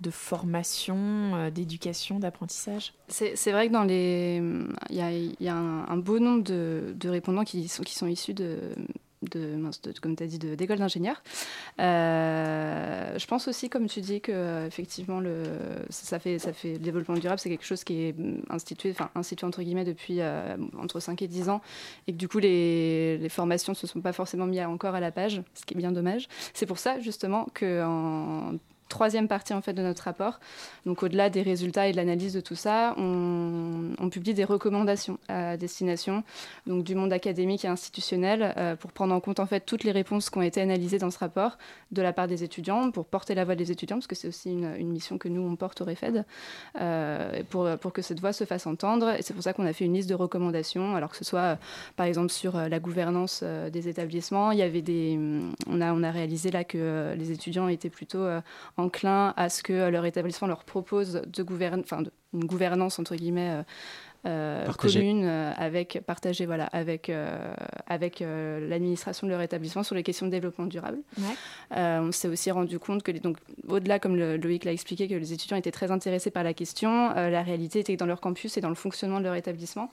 [0.00, 2.94] de formation, euh, d'éducation, d'apprentissage.
[3.08, 4.42] C'est vrai que dans les,
[4.90, 8.58] il y a, un beau nombre de, de répondants qui sont, qui sont issus de,
[10.00, 11.22] comme tu as dit, d'écoles d'ingénieurs.
[11.80, 15.44] Euh, je pense aussi, comme tu dis, que effectivement le,
[15.90, 16.38] ça fait,
[16.78, 18.14] développement durable, c'est quelque chose qui est
[18.50, 21.60] institué, enfin institué entre guillemets depuis euh, entre 5 et 10 ans,
[22.06, 25.10] et que du coup les, formations ne se sont pas forcément mises encore à la
[25.10, 26.28] page, ce qui est bien dommage.
[26.52, 27.82] C'est pour ça justement que
[28.88, 30.40] troisième partie en fait de notre rapport.
[30.86, 35.56] Donc au-delà des résultats et de l'analyse de tout ça, on, publie des recommandations à
[35.56, 36.22] destination
[36.66, 39.90] donc du monde académique et institutionnel euh, pour prendre en compte en fait toutes les
[39.90, 41.58] réponses qui ont été analysées dans ce rapport
[41.90, 44.52] de la part des étudiants pour porter la voix des étudiants parce que c'est aussi
[44.52, 46.24] une, mission que nous on porte au REFED
[46.80, 49.72] euh, pour pour que cette voix se fasse entendre et c'est pour ça qu'on a
[49.72, 51.56] fait une liste de recommandations alors que ce soit euh,
[51.96, 55.18] par exemple sur la gouvernance des établissements, il y avait des
[55.66, 58.24] on a on a réalisé là que les étudiants étaient plutôt
[58.76, 62.02] enclins à ce que euh, leur établissement leur propose de gouverner, enfin,
[62.32, 63.62] une gouvernance entre guillemets euh.
[64.78, 67.54] Commune euh, avec partagée voilà avec euh,
[67.86, 70.98] avec euh, l'administration de leur établissement sur les questions de développement durable.
[71.76, 73.36] Euh, on s'est aussi rendu compte que les- donc
[73.68, 77.10] au-delà comme le- Loïc l'a expliqué que les étudiants étaient très intéressés par la question,
[77.16, 79.90] euh, la réalité était que dans leur campus et dans le fonctionnement de leur établissement,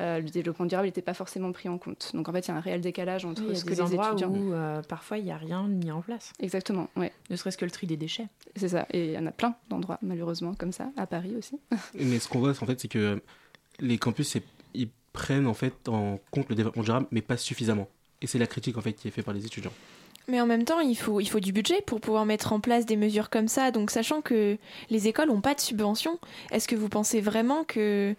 [0.00, 2.10] euh, le développement durable n'était pas forcément pris en compte.
[2.14, 3.82] Donc en fait il y a un réel décalage entre Oui, ce que des les
[3.82, 6.32] endroits étudiants où euh, parfois il n'y a rien mis en place.
[6.40, 7.12] Exactement, ouais.
[7.30, 8.26] Ne serait-ce que le tri des déchets.
[8.56, 11.58] C'est ça, et il y en a plein d'endroits, malheureusement, comme ça, à Paris aussi.
[11.94, 13.20] Mais ce qu'on voit, en fait, c'est que
[13.80, 14.36] les campus,
[14.74, 17.88] ils prennent en fait en compte le développement durable, mais pas suffisamment.
[18.22, 19.72] Et c'est la critique en fait qui est faite par les étudiants.
[20.26, 22.86] Mais en même temps, il faut, il faut du budget pour pouvoir mettre en place
[22.86, 23.70] des mesures comme ça.
[23.70, 24.56] Donc, sachant que
[24.88, 26.18] les écoles n'ont pas de subvention,
[26.50, 28.14] est-ce que vous pensez vraiment que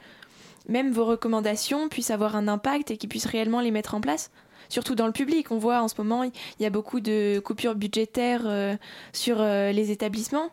[0.69, 4.29] même vos recommandations puissent avoir un impact et qu'ils puissent réellement les mettre en place?
[4.69, 7.75] Surtout dans le public, on voit en ce moment, il y a beaucoup de coupures
[7.75, 8.75] budgétaires euh,
[9.13, 10.51] sur euh, les établissements.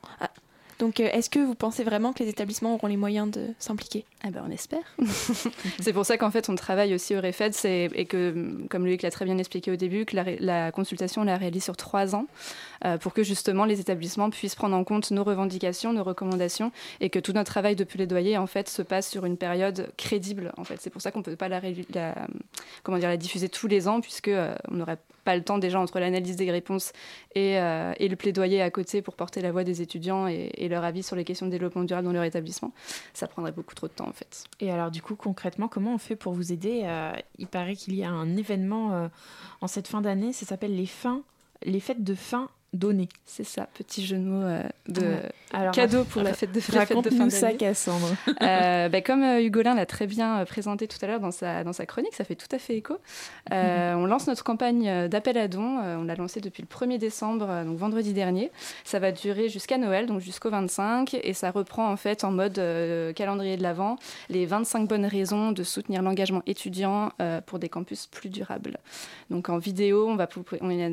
[0.82, 3.48] Ah, Donc, euh, est-ce que vous pensez vraiment que les établissements auront les moyens de
[3.58, 4.04] s'impliquer?
[4.26, 4.82] Eh ben, on espère.
[5.80, 9.10] c'est pour ça qu'en fait, on travaille aussi au REFED et que, comme Loïc l'a
[9.10, 12.26] très bien expliqué au début, que la, la consultation, on la réalise sur trois ans
[13.00, 17.18] pour que justement les établissements puissent prendre en compte nos revendications, nos recommandations et que
[17.18, 20.52] tout notre travail de plaidoyer en fait se passe sur une période crédible.
[20.56, 21.60] En fait, c'est pour ça qu'on ne peut pas la,
[22.82, 25.80] comment dire, la diffuser tous les ans puisque euh, on n'aurait pas le temps déjà
[25.80, 26.92] entre l'analyse des réponses
[27.34, 30.84] et, euh, et le plaidoyer à côté pour porter la voix des étudiants et, leur
[30.84, 32.72] avis sur les questions de développement durable dans leur établissement.
[33.12, 34.44] Ça prendrait beaucoup trop de temps en fait.
[34.60, 37.94] Et alors, du coup, concrètement, comment on fait pour vous aider Euh, Il paraît qu'il
[37.94, 39.08] y a un événement euh,
[39.60, 41.22] en cette fin d'année, ça s'appelle les fins,
[41.64, 43.08] les fêtes de fin données.
[43.26, 45.16] C'est ça, petit jeu de mots euh, de.
[45.52, 47.58] Alors, cadeau pour la fête de, la fête de fin Raconte-nous ça, d'année.
[47.58, 48.08] Cassandre.
[48.40, 51.64] Euh, bah, comme euh, Hugolin l'a très bien euh, présenté tout à l'heure dans sa,
[51.64, 52.96] dans sa chronique, ça fait tout à fait écho.
[53.52, 55.78] Euh, On lance notre campagne euh, d'appel à dons.
[55.82, 58.50] Euh, on l'a lancée depuis le 1er décembre, euh, donc vendredi dernier.
[58.84, 61.14] Ça va durer jusqu'à Noël, donc jusqu'au 25.
[61.22, 63.96] Et ça reprend en fait en mode euh, calendrier de l'Avent
[64.30, 68.78] les 25 bonnes raisons de soutenir l'engagement étudiant euh, pour des campus plus durables.
[69.30, 70.26] Donc en vidéo, on, va,
[70.60, 70.88] on a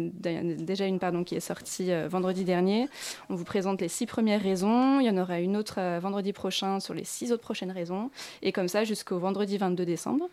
[0.57, 2.87] déjà une pardon, qui est sortie euh, vendredi dernier.
[3.29, 4.99] On vous présente les six premières raisons.
[4.99, 8.11] Il y en aura une autre euh, vendredi prochain sur les six autres prochaines raisons.
[8.41, 10.29] Et comme ça jusqu'au vendredi 22 décembre.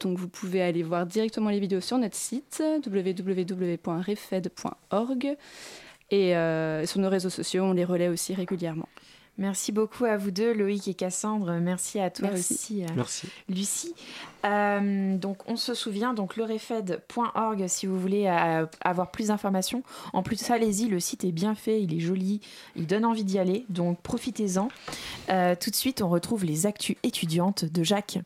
[0.00, 3.76] Donc vous pouvez aller voir directement les vidéos sur notre site www.refed.org.
[6.10, 8.88] Et euh, sur nos réseaux sociaux, on les relaie aussi régulièrement.
[9.38, 11.52] Merci beaucoup à vous deux, Loïc et Cassandre.
[11.60, 12.54] Merci à toi Merci.
[12.54, 13.28] aussi, euh, Merci.
[13.48, 13.94] Lucie.
[14.44, 19.84] Euh, donc, on se souvient, donc lerefed.org si vous voulez euh, avoir plus d'informations.
[20.12, 22.40] En plus, allez-y, le site est bien fait, il est joli,
[22.74, 24.68] il donne envie d'y aller, donc profitez-en.
[25.30, 28.18] Euh, tout de suite, on retrouve les actus étudiantes de Jacques.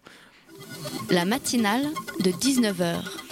[1.10, 1.84] La matinale
[2.20, 3.31] de 19h.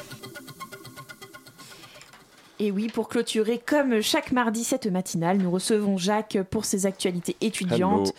[2.63, 7.35] Et oui, pour clôturer, comme chaque mardi cette matinale, nous recevons Jacques pour ses actualités
[7.41, 8.09] étudiantes.
[8.09, 8.15] Hello.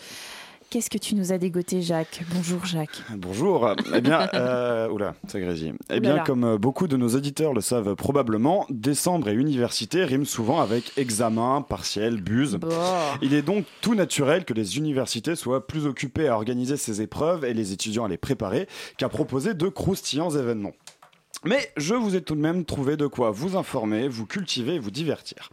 [0.68, 2.22] Qu'est-ce que tu nous as dégoté, Jacques?
[2.34, 3.02] Bonjour, Jacques.
[3.18, 3.72] Bonjour.
[3.94, 5.74] Eh bien, euh, oula, ça grésille.
[5.90, 10.24] Eh bien, comme euh, beaucoup de nos auditeurs le savent probablement, décembre et université riment
[10.24, 12.58] souvent avec examen, partiel, buse.
[13.20, 17.44] Il est donc tout naturel que les universités soient plus occupées à organiser ces épreuves
[17.44, 18.66] et les étudiants à les préparer
[18.96, 20.72] qu'à proposer de croustillants événements.
[21.44, 24.78] Mais je vous ai tout de même trouvé de quoi vous informer, vous cultiver et
[24.78, 25.50] vous divertir.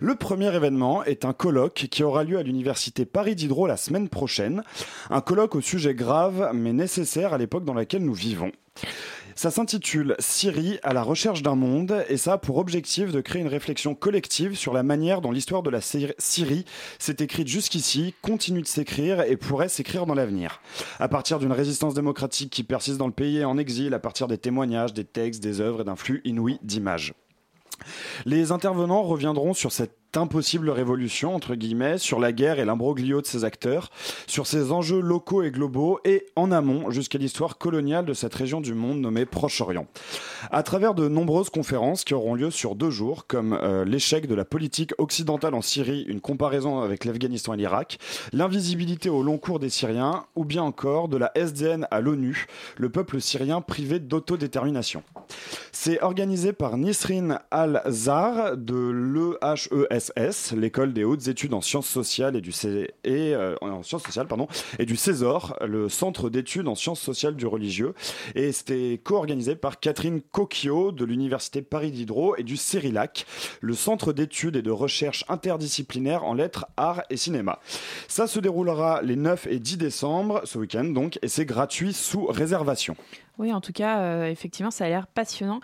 [0.00, 4.08] Le premier événement est un colloque qui aura lieu à l'université Paris Diderot la semaine
[4.08, 4.62] prochaine.
[5.10, 8.52] Un colloque au sujet grave mais nécessaire à l'époque dans laquelle nous vivons.
[9.34, 13.40] Ça s'intitule Syrie à la recherche d'un monde et ça a pour objectif de créer
[13.40, 16.64] une réflexion collective sur la manière dont l'histoire de la Syr- Syrie
[16.98, 20.60] s'est écrite jusqu'ici, continue de s'écrire et pourrait s'écrire dans l'avenir.
[20.98, 24.28] À partir d'une résistance démocratique qui persiste dans le pays et en exil, à partir
[24.28, 27.14] des témoignages, des textes, des œuvres et d'un flux inouï d'images.
[28.26, 33.26] Les intervenants reviendront sur cette impossible révolution, entre guillemets, sur la guerre et l'imbroglio de
[33.26, 33.90] ses acteurs,
[34.26, 38.60] sur ses enjeux locaux et globaux, et en amont jusqu'à l'histoire coloniale de cette région
[38.60, 39.86] du monde nommée Proche-Orient.
[40.50, 44.34] À travers de nombreuses conférences qui auront lieu sur deux jours, comme euh, l'échec de
[44.34, 47.98] la politique occidentale en Syrie, une comparaison avec l'Afghanistan et l'Irak,
[48.32, 52.46] l'invisibilité au long cours des Syriens, ou bien encore de la SDN à l'ONU,
[52.76, 55.02] le peuple syrien privé d'autodétermination.
[55.72, 58.76] C'est organisé par Nisrin Al-Zar de
[60.56, 64.26] l'école des hautes études en sciences sociales et du, C- et, euh, en sciences sociales,
[64.26, 64.48] pardon,
[64.78, 67.94] et du César, le centre d'études en sciences sociales du religieux.
[68.34, 73.26] Et c'était co-organisé par Catherine Cocchio de l'université Paris Diderot et du CERILAC,
[73.60, 77.60] le centre d'études et de recherche interdisciplinaire en lettres, arts et cinéma.
[78.08, 82.26] Ça se déroulera les 9 et 10 décembre, ce week-end donc, et c'est gratuit sous
[82.26, 82.96] réservation.
[83.40, 85.60] Oui, en tout cas, euh, effectivement, ça a l'air passionnant.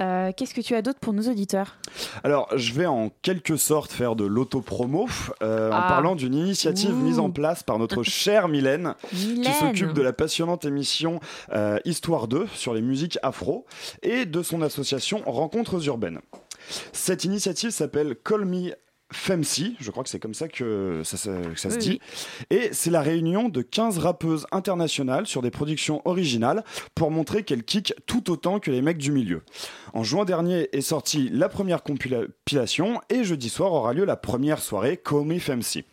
[0.00, 1.76] Euh, Qu'est-ce que tu as d'autre pour nos auditeurs?
[2.24, 5.06] Alors, je vais en quelque sorte faire de l'autopromo
[5.42, 5.86] euh, en Ah.
[5.88, 7.02] parlant d'une initiative Ouh.
[7.02, 9.52] mise en place par notre chère Mylène, qui Mylène.
[9.52, 11.20] s'occupe de la passionnante émission
[11.52, 13.66] euh, Histoire 2 sur les musiques afro
[14.02, 16.20] et de son association Rencontres urbaines.
[16.92, 18.72] Cette initiative s'appelle Call Me
[19.10, 22.00] Femsi, je crois que c'est comme ça que ça, se- que ça se Oui, dit.
[22.50, 26.62] Et c'est la réunion de 15 rappeuses internationales sur des productions originales
[26.94, 29.42] pour montrer qu'elles kickent tout autant que les mecs du milieu.
[29.94, 34.58] En juin dernier est sortie la première compilation et jeudi soir aura lieu la première
[34.60, 35.84] soirée Call Me Femsi.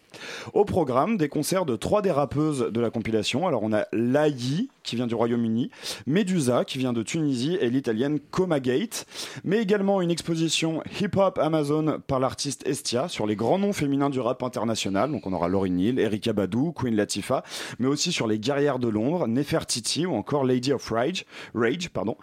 [0.53, 3.47] Au programme, des concerts de trois des rappeuses de la compilation.
[3.47, 5.71] Alors on a Laï qui vient du Royaume-Uni,
[6.05, 9.05] Medusa qui vient de Tunisie et l'italienne Comagate,
[9.43, 14.19] mais également une exposition hip-hop Amazon par l'artiste Estia sur les grands noms féminins du
[14.19, 15.11] rap international.
[15.11, 17.43] Donc on aura Lauryn Hill, Erika Badu, Queen Latifah,
[17.79, 21.25] mais aussi sur les guerrières de Londres, Nefertiti ou encore Lady of Rage.
[21.53, 22.15] Rage pardon.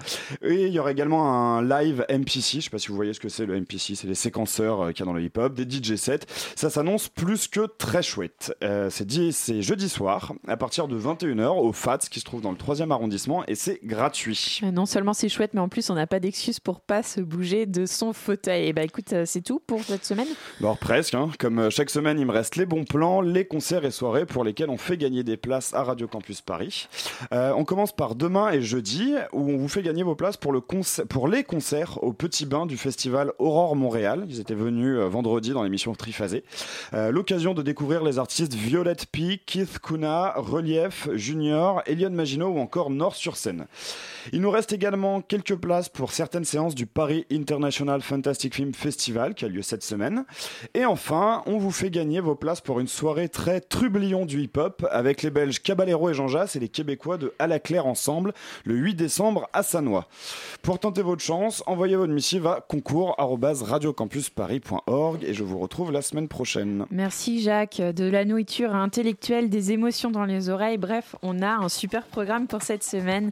[0.42, 3.20] Et il y aura également un live MPC, je sais pas si vous voyez ce
[3.20, 5.68] que c'est le MPC, c'est les séquenceurs euh, qu'il y a dans le hip-hop, des
[5.68, 6.20] DJ sets.
[6.56, 8.54] Ça s'annonce plus que très chouette.
[8.62, 12.40] Euh, c'est di- c'est jeudi soir, à partir de 21h, au FATS, qui se trouve
[12.40, 14.60] dans le 3e arrondissement, et c'est gratuit.
[14.62, 17.20] Euh, Non seulement c'est chouette, mais en plus on n'a pas d'excuse pour pas se
[17.20, 18.66] bouger de son fauteuil.
[18.68, 20.28] Et bah écoute, euh, c'est tout pour cette semaine.
[20.60, 21.30] Bon, alors presque, hein.
[21.40, 24.70] comme chaque semaine, il me reste les bons plans, les concerts et soirées pour lesquels
[24.70, 26.88] on fait gagner des places à Radio Campus Paris.
[27.32, 30.52] Euh, on commence par demain et jeudi, où on vous fait gagner vos places pour,
[30.52, 34.24] le pour les concerts au Petit Bain du festival Aurore Montréal.
[34.28, 36.44] Ils étaient venus vendredi dans l'émission Triphasé.
[36.94, 42.58] Euh, L'occasion de découvrir les artistes Violette P, Keith Kuna, Relief, Junior, Elion Maginot ou
[42.58, 43.64] encore Nord-sur-Seine.
[44.30, 49.34] Il nous reste également quelques places pour certaines séances du Paris International Fantastic Film Festival
[49.34, 50.26] qui a lieu cette semaine.
[50.74, 54.86] Et enfin, on vous fait gagner vos places pour une soirée très trublion du hip-hop
[54.90, 58.34] avec les Belges Caballero et Jean Jass et les Québécois de À la Claire ensemble
[58.66, 60.08] le 8 décembre à Sanois.
[60.60, 66.28] Pour tenter votre chance, envoyez votre missive à concours@radiocampusparis.org et je vous retrouve la semaine
[66.28, 66.84] prochaine.
[66.90, 70.78] Merci Jacques, de la nourriture intellectuelle, des émotions dans les oreilles.
[70.78, 73.30] Bref, on a un super programme pour cette semaine.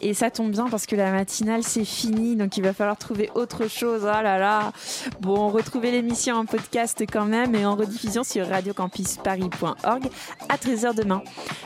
[0.00, 3.30] Et ça tombe bien parce que la matinale c'est fini, donc il va falloir trouver
[3.34, 4.06] autre chose.
[4.06, 4.72] Ah là là.
[5.20, 10.08] Bon, retrouvez l'émission en podcast quand même et en rediffusion sur radiocampusparis.org
[10.48, 11.22] à 13h demain.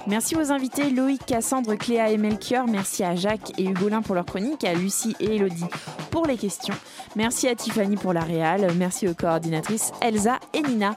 [0.06, 2.66] Merci aux invités Loïc, Cassandre, Cléa et Melchior.
[2.68, 5.64] Merci à Jacques et Hugolin pour leur chronique, à Lucie et Elodie
[6.10, 6.74] pour les questions.
[7.14, 8.66] Merci à Tiffany pour la réal.
[8.76, 10.96] Merci aux coordinatrices Elsa et Nina.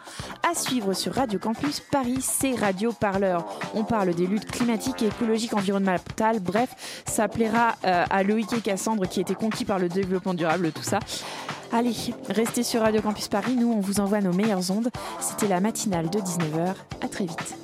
[0.49, 3.45] À suivre sur Radio Campus Paris, c'est Radio Parleur.
[3.73, 6.39] On parle des luttes climatiques écologiques environnementales.
[6.39, 10.71] Bref, ça plaira euh, à Loïc et Cassandre qui étaient conquis par le développement durable,
[10.71, 10.99] tout ça.
[11.71, 11.93] Allez,
[12.29, 13.55] restez sur Radio Campus Paris.
[13.55, 14.89] Nous, on vous envoie nos meilleures ondes.
[15.19, 16.73] C'était la matinale de 19h.
[17.01, 17.55] À très vite.